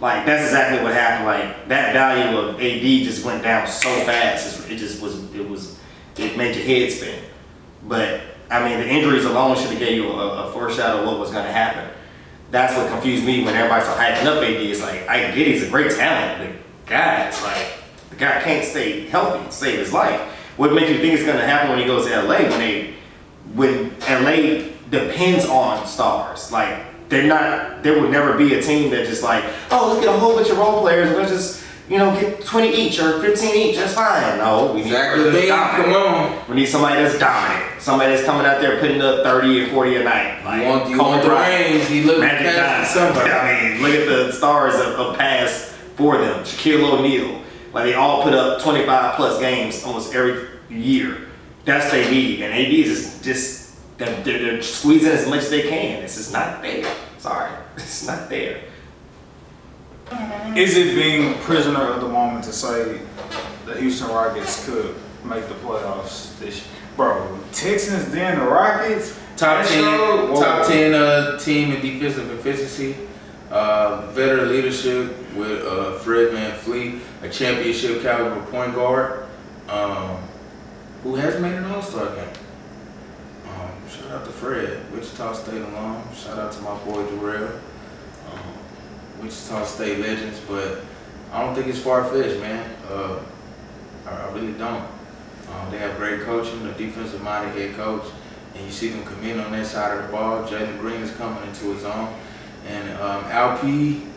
[0.00, 1.26] Like that's exactly what happened.
[1.26, 4.70] Like that value of AD just went down so fast.
[4.70, 5.34] It just was.
[5.34, 5.80] It was.
[6.16, 7.24] It made your head spin.
[7.82, 8.20] But
[8.50, 11.30] I mean, the injuries alone should have gave you a, a foreshadow of what was
[11.30, 11.90] gonna happen.
[12.50, 14.62] That's what confused me when everybody's hyping up AD.
[14.62, 17.74] It's like I get he's a great talent, but it's like
[18.10, 20.20] the guy can't stay healthy, to save his life.
[20.56, 22.94] What makes you think it's gonna happen when he goes to LA when they
[23.54, 26.50] when LA depends on stars.
[26.50, 30.14] Like they're not there would never be a team that just like, oh let's get
[30.14, 33.54] a whole bunch of role players, let's just, you know, get 20 each or 15
[33.54, 34.38] each, that's fine.
[34.38, 35.22] No, we need Exactly.
[35.24, 36.40] somebody Big, that's come dominant.
[36.42, 36.48] on.
[36.50, 37.80] We need somebody that's dominant.
[37.80, 40.44] Somebody that's coming out there putting up 30 and 40 a night.
[40.44, 41.88] Like You want, you want the rings?
[41.88, 43.30] He looked Magic past somebody.
[43.32, 46.44] I mean, look at the stars of, of pass for them.
[46.44, 47.42] Shaquille O'Neal.
[47.72, 51.18] Like they all put up 25 plus games almost every year.
[51.64, 52.42] That's they need.
[52.42, 56.02] And AD is just, just they're, they're, they're squeezing as much as they can.
[56.02, 56.84] It's just not there.
[57.18, 57.50] Sorry.
[57.76, 58.60] It's not there.
[60.56, 63.00] Is it being prisoner of the moment to say
[63.66, 64.94] the Houston Rockets could
[65.24, 66.74] make the playoffs this year?
[66.96, 69.18] Bro, Texans then the Rockets?
[69.36, 72.96] Top ten, show- top ten uh, team in defensive efficiency,
[73.50, 79.28] uh, veteran leadership with uh, Fred VanVleet, a championship caliber point guard,
[79.68, 80.18] um,
[81.04, 82.28] who has made an All Star game.
[83.46, 86.02] Um, shout out to Fred, Wichita State alum.
[86.16, 87.60] Shout out to my boy Durrell,
[89.22, 90.40] Wichita State legends.
[90.40, 90.82] But
[91.32, 92.68] I don't think it's far fetched, man.
[92.90, 93.20] Uh,
[94.06, 94.84] I, really don't.
[95.52, 98.04] Um, they have great coaching, a defensive minded head coach
[98.58, 100.42] and you see them commit on that side of the ball.
[100.44, 102.12] Jalen Green is coming into his own,
[102.66, 104.12] and um,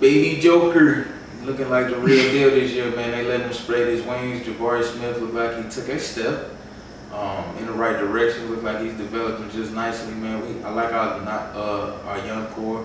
[0.00, 1.08] baby Joker,
[1.42, 3.12] looking like the real deal this year, man.
[3.12, 4.46] They let him spread his wings.
[4.46, 6.50] Jabari Smith looked like he took a step
[7.12, 8.50] um, in the right direction.
[8.50, 10.40] Looked like he's developing just nicely, man.
[10.42, 12.84] We, I like our uh, our young core.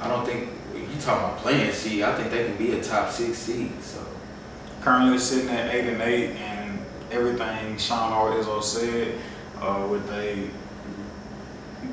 [0.00, 2.02] I don't think you talking about playing seed.
[2.02, 3.72] I think they can be a top six seed.
[3.82, 4.06] So
[4.86, 6.78] Currently sitting at 8 and 8, and
[7.10, 9.18] everything Sean Izzo said
[9.60, 10.48] uh, with a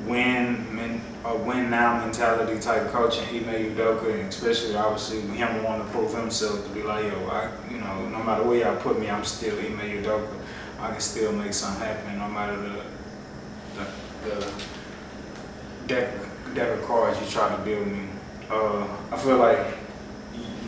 [0.06, 5.64] win men, a win now mentality type coach and Ime Udoka, and especially obviously him
[5.64, 8.76] wanting to prove himself to be like, yo, I, you know, no matter where y'all
[8.76, 10.32] put me, I'm still Ime Udoka.
[10.78, 12.80] I can still make something happen no matter the
[13.74, 14.52] the, the
[15.88, 16.14] deck,
[16.58, 18.06] of cards you try to build me.
[18.50, 19.66] Uh, I feel like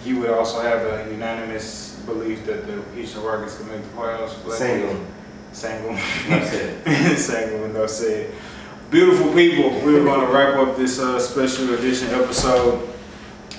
[0.04, 4.42] you would also have a unanimous belief that the Houston Rockets can make the playoffs.
[4.44, 5.04] Black Single.
[5.52, 5.96] Single.
[5.96, 7.18] Said.
[7.18, 8.32] Single, enough said.
[8.90, 12.88] Beautiful people, we're going to wrap up this uh, special edition episode.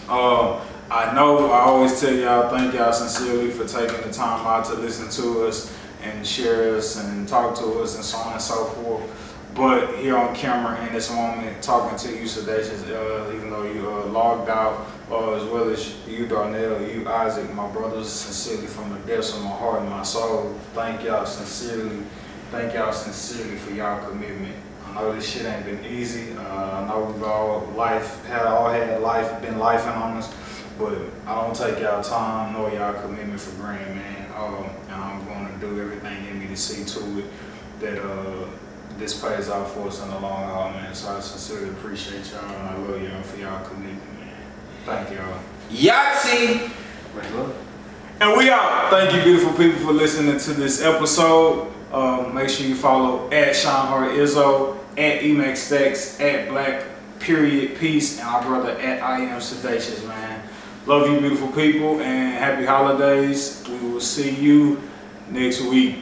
[0.08, 4.64] Uh, I know I always tell y'all thank y'all sincerely for taking the time out
[4.66, 8.42] to listen to us and share us and talk to us and so on and
[8.42, 9.27] so forth.
[9.58, 13.90] But here on camera in this moment, talking to you, Sedacious, uh, even though you
[13.90, 18.92] uh, logged out, uh, as well as you, Darnell, you, Isaac, my brothers, sincerely from
[18.92, 22.04] the depths of my heart and my soul, thank y'all sincerely.
[22.52, 24.56] Thank y'all sincerely for y'all commitment.
[24.86, 26.34] I know this shit ain't been easy.
[26.38, 30.32] Uh, I know we've all life had all had life been lifing on us,
[30.78, 34.32] but I don't take y'all time nor y'all commitment for granted, man.
[34.38, 37.26] Um, and I'm going to do everything in me to see to it
[37.80, 38.46] that uh,
[38.98, 40.94] this pays off for us in the long haul, man.
[40.94, 44.36] So I sincerely appreciate y'all and I love y'all for y'all commitment, man.
[44.86, 45.40] Thank y'all.
[45.70, 46.72] Yahtzee!
[47.16, 47.56] Wait, look.
[48.20, 48.90] And we out.
[48.90, 51.72] Thank you, beautiful people, for listening to this episode.
[51.92, 56.84] Um, make sure you follow at Sean Hart Izzo, at EMC Stats, at Black
[57.20, 60.42] Period Peace, and our brother at I Am Sedacious, man.
[60.88, 63.64] Love you, beautiful people, and happy holidays.
[63.70, 64.82] We will see you
[65.30, 65.98] next week.